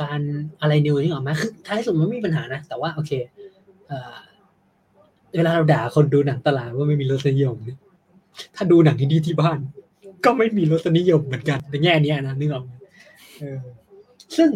[0.00, 0.20] การ
[0.60, 3.12] อะไรนิวนี่ออกมาคือท้ายสุดมันไม่มีปัญหานะ แต่ว่าโอเค
[3.88, 4.16] เอ่อ
[5.36, 7.78] เวลาเราด่าคนดูหนังตลาดว่าไม่มีรสนิยมเนี่ย
[8.54, 9.58] ถ้าดูหนังที่นี่ที่บ้าน
[10.24, 12.72] ก็ไม่มีรสนิยมเหมือนกันในแง่เนี้ยนะนึกออกไหม
[13.38, 13.58] เออ
[14.36, 14.50] ซึ่ง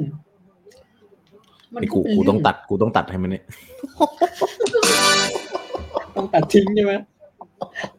[1.82, 3.44] นี่กูเป็นกูเรื่ต้องตัด กูต้องตัดให้มันเนี่ย
[6.16, 6.94] ต้องตัดทิ้งใช่ไหม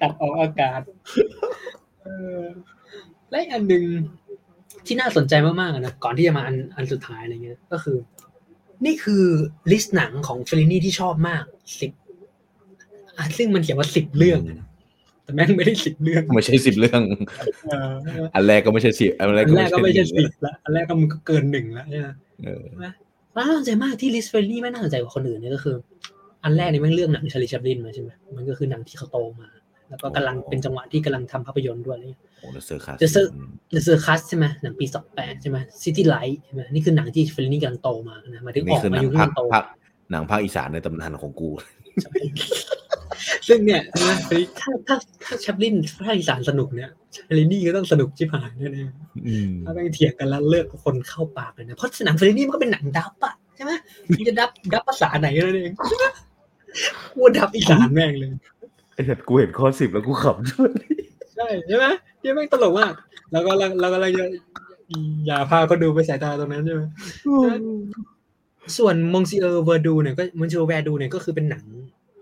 [0.02, 0.82] ตัดออกอากาศ
[2.04, 2.08] เอ
[2.40, 2.42] อ
[3.30, 3.84] และอีกอันหนึ่ง
[4.86, 7.98] ที่น่าสนใจมากๆอะนะก่อนที่จะมาอันอันสุดท้ายอะไรเงี้ย ก็คือ
[8.86, 9.24] นี่คือ
[9.72, 11.44] list หนังของเฟลลินี่ที่ชอบมาก
[11.80, 11.92] สิบ
[13.38, 14.68] ซึ่งมันเขียนว่าสิบเรื่องอะนะ
[15.34, 17.02] แต่แม่งไม่ได้สิบเรื่องไม่ใช่สิบเรื่อง
[17.70, 17.94] เออ
[18.36, 22.08] อันแรกก็ไม่ใช่สิบอันแรกอันแรกก็ไม่ใช่หสินึ่งบละอันแรกก็มันก็เกินหนึ่งละใช่ไหม
[22.46, 22.64] เออ
[23.34, 25.76] แล้วน่าสนใจมากที่ list เฟลลินี่ไม่น่าสนใจกว่าคนอื่นเนี่ยก็คือ
[26.44, 29.50] อันแรกเนี่ยแม่งเรื่องหนังชาลีแชปลินมาใช่ไหมมันก็คือหนังที่เขาโตมา
[29.90, 33.34] แล้วก็กำลังเป็นจังหวะที่กำลังทำภาพยนตร์ด้วยอะไรเงี้ยโอ้เซอร์คัส The Cir-
[33.74, 39.64] The Circus ใช่ไหมหนังปีสองแปดใช่ไหม City Light ใช่ไหมนี่คือหนังที่เฟลนี่กำลังโตมานะหมายถึงอนี่อกคือหมานังยุคภาคที่มันโตภาค
[40.12, 41.50] หนังภาคอีสานในตำนานของกู
[43.48, 44.12] ซึ่งเนี่ยใช่ไหม
[44.60, 46.90] ถ้าถ้าถ้าชัปลินภาคอีสานสนุกเนี่ย
[47.26, 53.72] เฟลนี่ก็ต้องสนุกชิบหายแน่ๆอืมถ้าแม่งเถียงกันแล้วเลิกคนเข้าปากเลยนะเพราะหนังเฟรนนี่มันก็เป็นหนังดับอะใช่ไหม
[54.10, 55.74] มันจะ dub dub ภาษาไหนนั่นเอง
[57.14, 58.30] กู dub อีสานแม่งเลย
[58.94, 60.72] ไอ้สัตว์กูเห็นข้อสิบแล้วกูขำด้วย
[61.36, 61.86] ใช่ใช่ไหม
[62.22, 62.94] ที่แม่งตลกมาก
[63.32, 64.26] แล้วก็เราเราก็เลยจะ
[65.28, 66.82] อย่าพาเขาดูไปสายตาตรงนั้นใช่ไหม
[68.78, 71.66] ส่วน Monsieur Verdoux เนี่ยก็ Monsieur Verdoux เนี่ยก็คือเป็นหนัง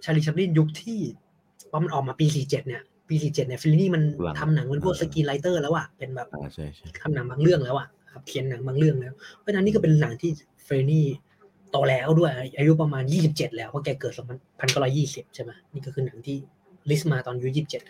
[0.04, 1.00] ชาลีแชปลินยุคที่
[1.72, 4.04] พอมันออกมาปี47เนี่ยปี47เนี่ยเฟลลินี่มัน
[4.40, 10.32] ทำหนังเป็นพวก screenwriter แล้วอะเป็นแบบอ่าใช่ใช่ทำหนังบางเรื่องแล้วอะครับเขียนหนังบางเรื่องแล้วเพราะฉะนั้นนี่ก็เป็นหนังที่
[10.66, 11.06] เฟลลินี่
[11.72, 14.28] โตแล้วด้วย อายุประมาณยี่สิบเจ็ดแล้วเพราะแกเกิดสอง
[14.60, 16.38] พันเก้าร้อยยี่สิบใช่ไหมนี่ก็คือหนังที่
[16.90, 17.82] list มาตอนอายุยี่สิบเจ็ด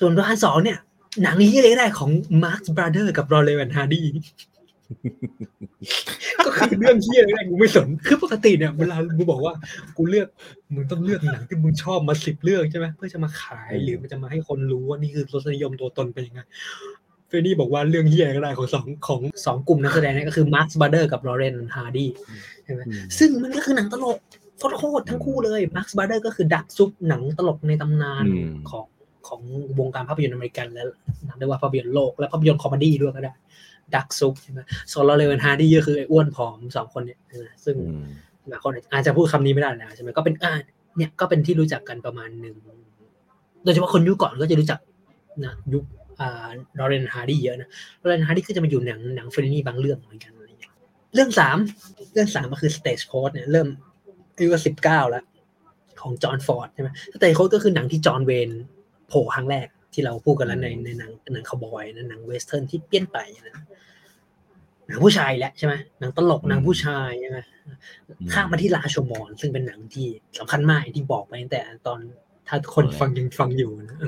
[0.00, 0.78] ส่วนอันสองเนี่ย
[1.22, 2.10] หนังนี้เลยได้ของ
[2.44, 4.02] Marx Brothers กับ Laurel and Hardy
[6.44, 9.54] ก็คือเรื่องที่อะไรกูไม่สน คือปกติเนี่ยเวลากูบอกว่า
[9.96, 10.28] กูเลือก
[10.74, 16.40] มึงต้องเลือกหนังที่มึงชอบมาสิบเรื่องใช่ไหมเพื่อจะมาขายหรือมันจะมาให้คนรู้ว่านี่คือรสนิยมตัวตนเป็นยังไง
[17.28, 22.06] เฟลลินี่บอกว่าเรื่องเหี้ยอะไรก็ได้ของสองของสองกลุ่มนักแสดงนี่ก็คือ Marx Brothers กับ Laurel Hardy
[22.64, 22.80] ใช่ไหม
[23.18, 24.18] ซึ่งมันก็คือหนังตลก
[24.78, 28.24] โคตรทั้งคู่เลย Marx Brothers ก็คือ Duck Soup หนังตลกในตำนาน
[28.70, 28.86] ของ
[29.28, 29.40] ของ
[29.78, 30.84] วงการภาพยนตร์อเมริกันและ
[31.28, 33.32] นับได้ว่าภาพยนตร์โลกและภาพยนตร์ comedy ด้วยก็ได้
[33.96, 37.18] Duck Soup ใช่ไหมส่วน Laurel and Hardy ก็คือไอ้อ้วนผอมสองคนเนี่ย
[37.64, 37.76] ซึ่ง
[38.50, 40.52] บางคนอาจจะพูดคำนี้ไม่ได้แล้วใช่ไหมก็เป็นอ่า
[40.96, 42.56] เนี่ยก็เป็นที่รู้จักกันประมาณหนึ่ง
[43.64, 44.78] โดยเฉพาะคนยุคก่อนก็จะรู้จัก
[45.44, 45.84] นะยุค
[46.20, 46.48] อ่า
[46.78, 47.68] Laurel Hardy เยอะนะ
[48.02, 50.72] Laurel Hardy ก็จะมาอยู่หนังหนังเฟลลินี่บางเรื่องเหมือนกันอะไรอย่างเงี้ย
[51.14, 51.56] เรื่องสาม
[52.12, 53.68] เรื่องสามก็คือ Stagecoach เนี่ยเริ่ม
[54.36, 55.24] อายุสิบเก้าแล้ว
[56.02, 58.50] ของจอห์นฟอร์ดใช่ไหม Stagecoach ก็คือหนังที่จอห์นเวน
[59.08, 63.18] โผล่ครั้งแรก ที่เราพูดกันแล้วในในหนังหนังคาวบอยนะหนัง Western ที่เปลี่ยนไป
[63.48, 63.64] นะ
[64.86, 67.38] หนังผู้ชายแหละใช่ไหมหนังตลกหนังผู้ชายใช่ไหม
[68.32, 70.06] ข้ามมาที่ราโชมอนซึ่งเป็นหนังที่
[70.38, 72.00] สำคัญมากที่บอกไปตั้งแต่ตอน
[72.48, 73.98] ถ้าคนฟังยังฟังอยู่นะ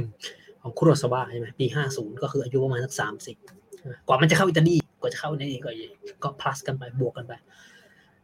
[0.62, 3.36] ของคุโรซาวะใช่ไหมปีห้าศูนย์ก็คืออายุประมาณสักสามสิบ
[4.06, 5.70] กว่ามันจะเข้าอิตาลีกว่าจะเข้าในนี้ก็
[6.22, 7.32] ก็ plus กันไปบวกกันไป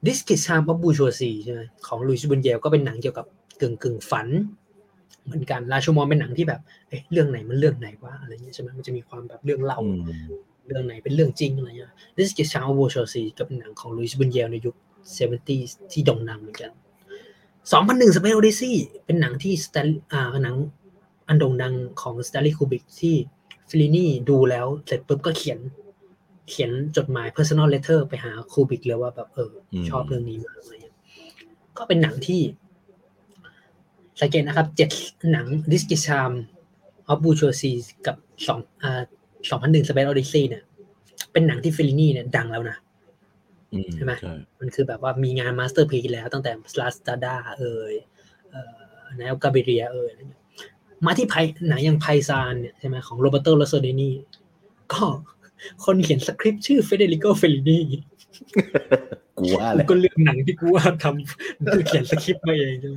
[0.07, 3.27] Discreet Charm of the Bourgeoisie ใช่ไหมของลุยส์บุนเยลก็เป็นหนังเกี่ยวกับ
[3.61, 4.27] กึ่งกึ่งฝัน
[5.27, 9.81] เหมือนกันราโชมอนเป็นหนังที่แบบเอ๊ะเรื่องไหนมันเรื่องไหนวะอะไรเงี้ยใช่ไหมมันจะมีความแบบเรื่องเล่า
[10.67, 14.75] เรื่องไหนเป็นเรื่องจริงอะไรเงี้ย This is ชาวโวชอซีกับหนังของลุยส์บุนเยลในยุค
[15.15, 15.51] 70
[15.93, 16.71] ที่โด่งดังเหมือนกัน
[17.43, 18.75] 2001 Space Odyssey
[19.07, 20.57] เป็นหนังที่สแตนอ่าหนัง
[21.29, 23.15] อันโด่งดังของสแตนลีย์คูบิกที่
[23.71, 25.59] เฟลลินี่ดูแล้วเสร็จปุ๊บก็เขียน
[26.49, 29.53] เขียนจดหมาย personal letter ไปหาคูบิกเลยว่าแบบเออ
[29.89, 30.97] ชอบเรื่องนี้มากอะไรเงี้ย
[31.79, 32.41] ก็เป็นหนังที่
[34.21, 34.91] สังเกตนะครับเจ็ด
[35.31, 37.73] หนัง Discreet Charm of the Bourgeoisie
[38.07, 38.17] กับ
[38.47, 39.03] สองอ่า
[39.51, 40.63] สองพันหนึ่ง Space Odyssey เนี่ย
[41.33, 42.77] เป็นหนังที่เฟลลินี่เนี่ยดังแล้วนะ
[43.95, 44.13] ใช่ไหม
[44.61, 47.95] มันคือแบบว่ามีงาน masterpiece แล้วตั้งแต่ La Strada เอ่ย
[48.51, 48.63] เอ่
[49.01, 50.11] อ Nights of Cabiria เอ่ย
[51.07, 51.35] มาที่ไพ
[51.69, 54.11] หนังอย่าง Paisan เนี่ยใช่ไหมของโรแบร์โตรอสเซลลินี
[54.93, 55.05] ก็
[55.85, 57.81] คนเขียนสคริปต์ชื่อเฟเดริโกเฟลลินี
[59.39, 62.97] กูว่าแหละก็เรื่องหนังที่กูว่าทำคือเขียนสคริปต์มาเองใช่ไหม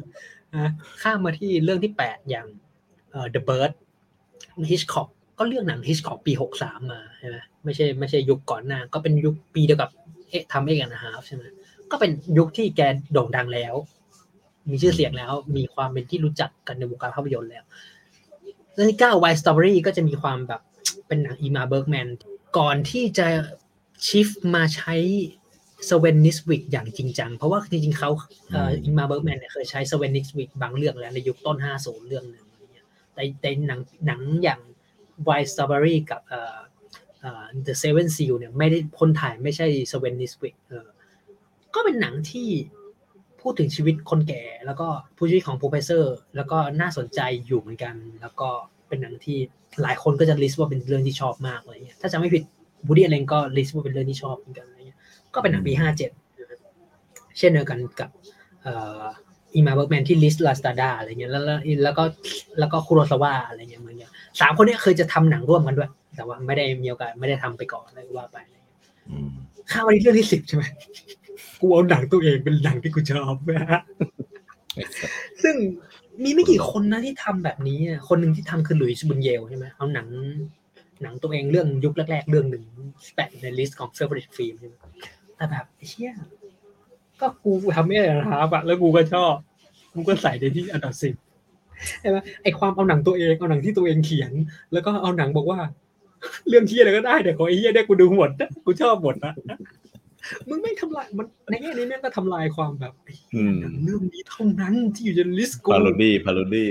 [1.01, 2.47] ข้ามมาที่เรื่องที่แปดอย่าง
[3.11, 3.71] เอ่อ The Birds
[4.71, 9.89] ฮิชคอกก็เลือกหนังฮิชคอกปีหกสามมาใช่ไหมไม่ใช่ไม่ใช่ยุคก่อนหน้า ก็เป็นยุคปีเดียวกับ
[10.29, 11.43] Eight and a Half ใช่ไหม
[11.91, 12.81] ก็เป็นยุคที่แก
[13.13, 13.73] โด่งดังแล้ว
[14.69, 17.63] มีชื่อเสียงแล้ว มีความเป็นที่รู้จักกันในวงการภาพยนตร์แล้ว
[18.73, 20.61] เรื่องที่เก้า Wild Strawberries ก็จะมีความแบบ
[21.07, 22.07] เป็นหนังอิงมาร์เบิร์กแมน
[22.57, 23.27] ก่อนที่จะ
[24.05, 24.95] shift มาใช้
[25.89, 28.09] สเวนนิควิสต์อย่างจริงจัง เพราะว่าจริงๆเขา
[28.85, 32.45] อิงมาร์เบิร์กแมนเนี่ยเคยใช้สเวนนิควิสต์บางเรื่องแล้วในยุคต้นห้าศูนย์เรื่องหนึ่ง
[33.13, 34.61] แต่ในหนังหนังอย่าง
[35.27, 36.57] Wild Strawberry กับเอ่อ
[37.21, 40.87] เอ่อ The Seven Seal เนี่ยไม่ได้คนถ่ายไม่ใช่ Sven Nykvist เออ
[41.75, 42.49] ก็เป็นหนังที่
[43.41, 48.49] พูดถึงชีวิตคนแก่ แล้วก็ผู้ชีวิตของ professor แล้วก็น่าสนใจอยู่เหมือนกัน แล้วก็
[48.87, 49.37] เป็นหนังที่
[49.81, 52.43] หลายคนก็จะ list ว่าเป็นเรื่องที่ชอบมากอะไรเงี้ยถ้าจะไม่ผิด
[52.87, 54.72] วูดี้เองก็ list ว่าเป็นเรื่องที่ชอบเหมือนกันอะไรเงี้ย
[55.33, 56.11] ก็เป็นหนังปีห้าเจ็ด
[57.37, 58.09] เช่นเดียวกันกับ
[58.63, 59.01] เอ่อ
[59.53, 61.43] อิงมาร์เบิร์กแมนที่ list La Strada อะไรเงี้ยแล้ว
[61.83, 62.03] แล้วก็
[62.59, 64.11] แล้วก็คุโรซาวะอะไรเงี้ยเหมือนกัน
[64.41, 68.37] สามคนนี้เคยจะทำหนังร่วมกันด้วย แต่ว่าไม่ได้มีโอกาสไม่ได้ทำไปก่อนเลยว่าไป
[69.71, 70.63] ข้าววันนี้เรื่องที่สิบใช่ไหม
[71.59, 73.81] กูเอาหนังตัวเองเป็นหนังที่กูชอบนะฮะ
[75.43, 75.55] ซึ่ง
[76.23, 80.07] มีไม่กี่คนนะที่ทำแบบนี้คนหนึ่งที่ทำคือหลุยส์บุนเยลใช่ไหมเอาหนัง
[81.03, 82.63] หนังตัวเองเรื่องยุคแรก ๆ เรื่องหนึ่ง
[83.15, 84.75] แปะใน list ของ favorite film ใช่ไหม
[85.43, 86.11] แต่แบบเชี่ย
[87.21, 89.33] ก็กูทำไม่ได้นะครับอะแล้วกูก็ชอบ
[89.93, 91.13] กูก็ใส่ในที่อันดับสิบ
[92.01, 94.31] ใช่ไหมไอความเอาหนังตัวเองเอาหนังที่ตัวเองเขียน
[94.73, 95.59] แล้วก็เอาหนังบอกว่า
[96.47, 98.29] เรื่องที่อะไรก็ได้แต่ขอไอ้เหี้ยได้กูดูหมด
[98.65, 99.33] กูชอบหมดนะ
[100.49, 102.93] มึงไม่ทำลายมันในแง่นี้แม่งก็ทำลายความแบบ
[103.83, 106.69] เรื่องนี้เท่านั้นที่อยู่ในลิสต์กู parody parody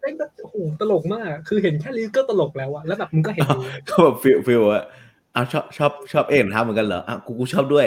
[0.00, 3.48] แม่งก็โอ้โหตลกมาก คือเห็นแค่ list ก็ตลกแล้วอะแล้วแบบมึงก็เห็น
[3.88, 7.86] ก็แบบฟิลฟิลอะเอาชอบชอบชอบเอ็นทำเหมือนกันเหรออะกูกูชอบด้วย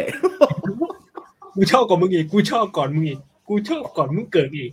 [1.56, 4.72] กูชอบก่อนมึงอีก กูชอบก่อนมึงอีก กูชอบก่อนมึงเกิดอีก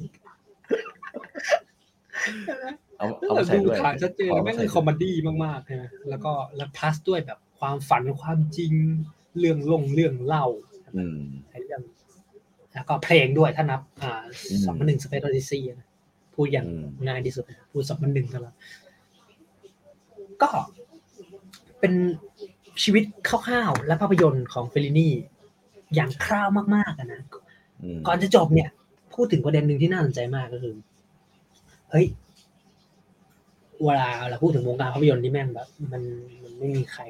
[2.98, 5.14] เอาเอาใส่ด้วยถ่ายชัดเจนแม่งคือคอมเมดี้
[5.44, 8.72] มากๆใช่ไหมแล้วก็แล้วพลัสด้วยแบบความฝันความจริง
[9.38, 10.46] เรื่องลงเรื่องเล่า
[11.48, 11.82] ใช้เรื่อง
[12.72, 14.22] แล้วก็เพลงด้วยถ้านับ อ่า
[14.64, 15.60] สองพันหนึ่งสเปซโอดิซี
[16.34, 16.66] พูดอย่าง
[17.06, 18.54] ง่ายที่สุดพูดสองพันหนึ่งกันแล้ว
[20.42, 20.50] ก็
[21.80, 21.92] เป็น
[22.82, 25.12] ชีวิตคร่าวๆและภาพยนตร์ของเฟลลินี่
[25.94, 27.22] อย่างคร่าวมากๆนะ
[27.82, 28.68] อืมก่อนจะจบเนี่ย
[29.14, 30.74] พูดถึงประเด็นหนึ่งที่น่าสนใจมากก็คือ
[31.90, 32.06] เฮ้ย
[33.84, 36.02] เวลาเราพูดถึงวงการภาพยนตร์ที่แม่งแบบ มัน
[36.42, 37.02] มันไม่มีใคร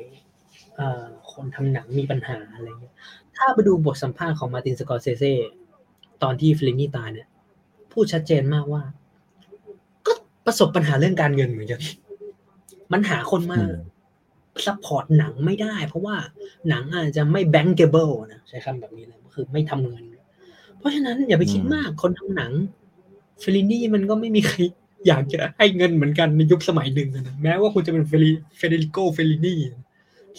[0.77, 2.95] เอ่อคนทำหนังมีปัญหาอะไรเงี้ย
[3.37, 5.25] ถ้าไปดูบทสัมภาษณ์ของมาร์ตินสกอร์เซเซ
[6.23, 7.29] ตอนที่เฟลลินี่ตายเนี่ย
[7.93, 8.83] พูดชัดเจนมากว่า
[10.07, 10.13] ก็
[10.47, 11.81] ประสบปัญหาเรื่องการเงินเหมือนกัน
[12.93, 13.77] มันหาคนมาอืม
[14.67, 16.17] support หนังไม่ได้ เพราะว่า
[16.69, 20.05] หนังอาจจะไม่ bankable นะใช้คำแบบนี้เลยก็คือไม่ทำเงิน
[20.79, 22.53] เพราะฉะนั้นอย่าไปคิดมากคนทำหนัง
[23.41, 24.59] เฟลลินี่มันก็ไม่มีใคร
[25.07, 29.59] อยากจะให้เงินเหมือนกันในยุคสมัยหนึ่งนะแม้ว่าคุณจะเป็นเฟลิเฟเดริโกเฟลลินี่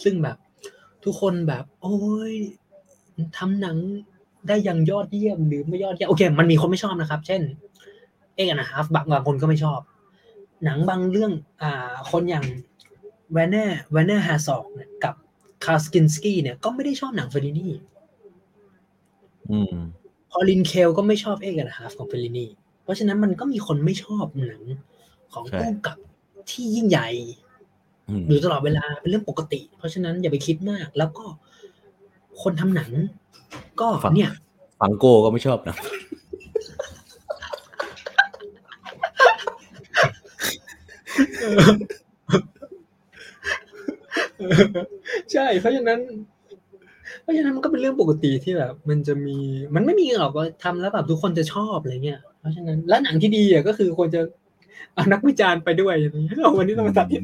[0.02, 0.36] ซึ่งแบบ
[1.04, 1.96] ทุกคนแบบ โอ้
[2.30, 2.32] ย
[3.36, 3.76] ทำหนัง
[4.48, 7.42] ได้อย่างยอดเยี่ยมหรือไม่ยอดเยี่ยมโอเค มันมีคนไม่ชอบนะครับ เช่น
[8.36, 9.80] Eight and a Half บางบางคนก็ไม่ชอบ
[10.64, 12.46] หนังบางเรื่อง อ่า คนอย่าง
[13.32, 17.72] แวร์เนอร์แวร์เนอร์แฮร์ซ็อกเนี่ยกับเคลาส์คินสกี้เนี่ยก็ไม่ได้ชอบหนังเฟลลินี่
[19.50, 19.74] อืม
[20.30, 22.50] พอลินเคลก็ไม่ชอบ Eight and a Half ของเฟลลินี่
[22.82, 24.60] เพราะฉะนั้นมันก็มีคนไม่ชอบหนัง
[25.32, 25.96] ของใช่ผู้กำกับ
[26.50, 27.08] ที่ยิ่งใหญ่
[28.08, 31.24] อืมอยู่ตลอดเวลาเป็นเรื่องปกติ เพราะฉะนั้นอย่าไปคิดมาก แล้วก็
[32.42, 32.90] คนทำหนัง
[33.80, 34.30] ก็เนี่ย
[34.80, 35.76] ฟังโก้ก็ไม่ชอบนะ
[45.32, 46.00] ใช่ เพราะฉะนั้น
[47.22, 49.36] เพราะฉะนั้นมันก็เป็นเรื่องปกติที่แบบ มันจะมี
[49.74, 54.20] มันไม่มีหรอกว่าทำแล้วแบบทุกคนจะชอบอะไรเงี้ย เพราะฉะนั้นแล้วหนังที่ดีอะก็คือควรจะ
[54.94, 57.22] เอานักวิจารณ์ไปด้วยอย่างนี้เอาวันนี้ต้องมาตัดเนี่ย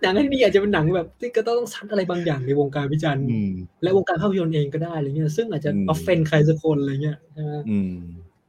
[0.00, 3.52] หนังที่ดีอาจจะเป็นหนังแบบ ที่ก็ต้องซัดอะไรบางอย่างในวงการวิจารณ์อืม
[3.82, 7.92] และวงการภาพยนตร์เองก็ได้อะไรเงี้ย ซึ่งอาจจะอืม offend ใครสักคนอะไรเงี้ยใช่ไหมอืม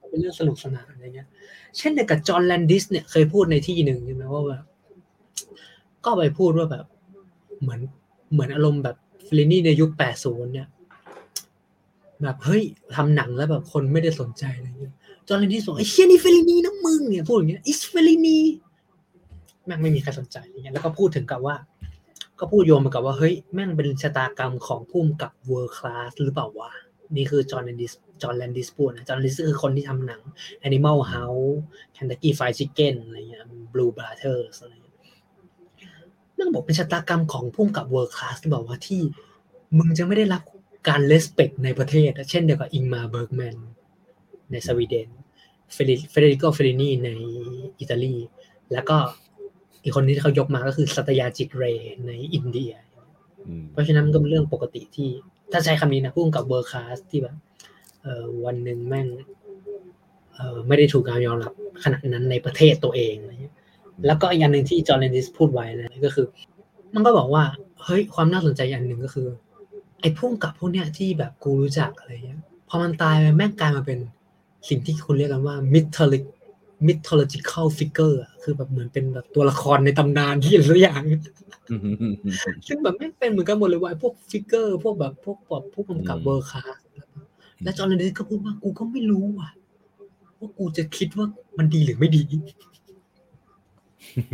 [0.09, 1.27] เป็นเรื่องสนุกสนานอะไรเงี้ย
[1.77, 4.63] เช่นเดียวกับจอห์นแลนดิสเนี่ยเคยพูดในที่หนึ่งใช่ไหมว่าแบบ
[6.05, 6.85] ก็ไปพูดว่าแบบ
[7.61, 7.79] เหมือน
[8.33, 8.95] เหมือนอารมณ์แบบ
[9.27, 9.89] เฟลลินี่ในยุค
[10.21, 10.67] 80เนี่ย
[12.21, 12.63] แบบเฮ้ย
[12.95, 14.93] ทำหนังแล้วแบบคนไม่ได้สนใจอะไรเงี้ย
[15.27, 18.43] จอห์นแลนดิสบอกไอ้เชี่ยนี่เฟลลินี่นะมึงเนี่ยพูดอย่างเงี้ย is ฟิลินี่
[19.65, 21.55] แม่งไม่มีใครสนใจอะไรเงี้ยแล้วก็พูดถึงกับว่า
[22.39, 26.71] ก็พูดโยงมากับว่าเฮ้ยแม่งเป็นชะตากรรมของผู้กำกับ world class หรือเปล่าวะ
[27.15, 27.91] นี่คือจอห์นแลนดิส
[28.21, 30.21] จอห์นแลนดิสพูดนะจอห์นแลนดิสคือคนที่ทำหนัง
[30.67, 31.53] Animal House
[31.95, 34.88] Kentucky Fried Chicken อะไรเงี้ย Blues Brothers อะไรเงี้ย
[36.39, 39.01] นั่งบอกเป็นชะตากรรมของผู้กำกับ world class ที่บอกว่าที่
[39.77, 40.41] มึงจะไม่ได้รับ
[40.89, 43.57] การ respect ในประเทศ เช่นเดียวกับอิงมาร์เบิร์กแมน
[44.51, 45.09] ในสวีเดน
[45.73, 45.77] เฟ
[46.21, 47.09] เดริโกเฟลลินีใน
[47.79, 48.15] อิตาลี
[48.73, 48.97] แล้วก็
[49.83, 51.63] อีกคนนี้ที่เขายกมาก็คือสัตยาจิตเร
[52.07, 52.71] ในอินเดีย
[53.71, 55.09] เพราะฉะนั้นมันก็เป็นเรื่องปกติที่
[55.51, 57.35] ถ้าใช้คำนี้นะผู้กำกับ world class ที่แบบ
[58.45, 59.07] วันหนึ่งแม่ง
[60.67, 63.55] ไม่ได้ถูกการยอมรับขนาดนั้นในประเทศตัวเองอะไรเงี้ย
[64.05, 66.25] แล้วก็อีกอย่างหนึ่งที่จอห์นแลนดิสพูดไว้นะก็คือ
[66.95, 67.43] มันก็บอกว่า
[67.83, 69.27] เฮ้ยความน่าสนใจอย่างหนึ่งก็คือ
[70.01, 72.39] ไอ้ผู้กำกับพวกเนี้ยที่แบบกูรู้จักอะไรเงี้ย
[72.69, 73.99] พอมันตายไปแม่งกลายมาเป็น
[74.69, 76.23] สิ่งที่คุณเรียกกันว่า mythologic
[76.87, 81.01] mythological figure อะคือแบบเหมือนเป็นแบบตัวละครในตำนานที่อะไรสักอย่าง
[81.69, 82.35] อืมอืมอืมอืม
[82.67, 86.77] ซึ่งแบบแม่งเป็นเหมือนกันหมดเลยว่าไอ้พวก figure พวกแบบพวกแบบพวกกำกับอืมเบอร์คาส
[87.63, 89.49] แล้วจอห์นแลนดิสก็พูดว่ากูก็ไม่รู้ว่ะ
[90.39, 91.27] ว่ากูจะคิดว่า
[91.57, 92.23] มันดีหรือไม่ดี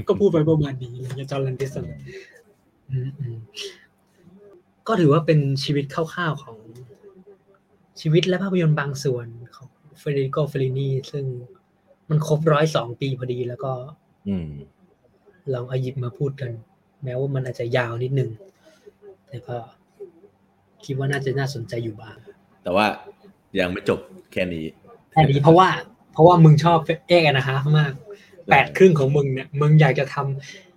[0.08, 1.86] ก็พูดไปประมาณนี้อะไรเงี้ยจอห์นแลนดิสอะ
[2.90, 3.38] อืมอืม
[4.88, 6.58] ก็ถือว่าเป็นชีวิตคร่าวๆของ
[8.02, 9.70] ชีวิตและภาพยนตร์บางส่วนของ
[10.00, 11.26] เฟเดริโกเฟลลินีซึ่ง
[12.10, 13.72] มันครบร้อยสองปีพอดีแล้วก็
[14.30, 14.50] อืม
[15.54, 16.52] ลองเอาหยิบมาพูดกัน
[17.04, 18.30] แม้ว่ามันอาจจะยาวนิดนึง
[19.28, 19.58] แต่ก็
[20.86, 22.18] คิดว่าน่าจะน่าสนใจอยู่บ้าง
[22.64, 22.86] แต่ว่า
[23.60, 24.00] ยังไม่จบ
[24.32, 24.66] แค่นี้
[25.12, 25.70] แต่นี้เพราะว่า
[26.14, 27.94] เพราะว่ามึงชอบเอกนะฮะมาก
[28.50, 30.16] แปดครึ่งของมึงเนี่ยมึงอยากจะท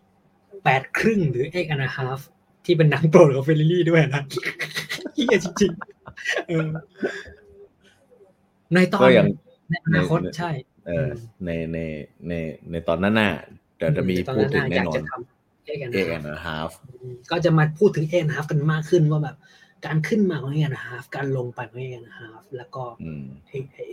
[0.00, 2.20] ำแปดครึ่งหรือเอกนะฮาฟ
[2.64, 4.22] ที่เป็นหนังโปรดของเฟรนลี่ด้วยนะ
[5.14, 6.68] เฮียจริงๆเออ
[8.74, 9.26] ในตอนก็ยัง
[9.68, 10.50] ในอนาคตในใช่
[10.86, 11.08] เออ
[11.44, 11.78] ในใน
[12.28, 12.32] ใน
[12.70, 13.28] ในตอนหน้าหน้า
[13.76, 16.70] เดี๋ยวจะมีตอนพูดนั้นถึงน่ะอแน่ยากนอจะนทำเอกเอกนะแอนด์ฮาฟ
[17.30, 19.36] ก็จะมาพูดถึงเอกนะฮาฟกันมากขึ้นว่าแบบ
[19.86, 23.86] การขึ้นมาของ Eight and a Half การลงไปของ Eight and a Half แล้วก็อืมไอ้ไอ้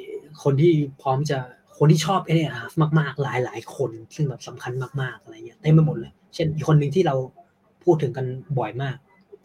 [0.44, 1.40] คนที่พร้อมจะ
[1.78, 7.16] คนที่ชอบ Eight and a Half มากๆ หลายหลายๆคนซึ่งแบบสำคัญมากๆอะไรเงี้ยเต็มไปหมดเลย เช่นอีกคนหนึ่งที่เรา
[7.84, 8.26] พูดถึงกัน
[8.58, 8.96] บ่อยมาก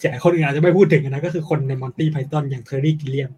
[0.00, 3.30] แต่คนอื่นอาจจะไม่พูดถึงกันนะก็คือคนในมอนตี้ไพทอนอย่างเทอร์รี่กิลเลียม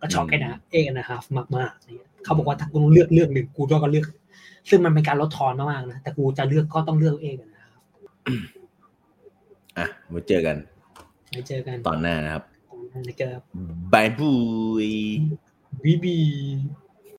[0.00, 1.24] ก็ชอบ Eight and a Eight and a Half
[1.56, 4.04] มากๆอะไรเงี้ยเขาบอกว่าถ้ากูต้องเลือกเลือกหนึ่งกูก็เลือก
[4.70, 7.80] ซึ่งมันเป็นการลดทอนมากๆนะแต่กูจะเลือกก็ต้องเลือก Eight and a Half
[9.78, 10.56] อะมาเจอกัน
[11.30, 12.44] ไว้เจอกันตอนหน้านะครับ
[13.08, 13.40] นะครับ
[13.92, 14.30] บายบุ
[14.86, 14.88] ย
[15.82, 16.16] บีบี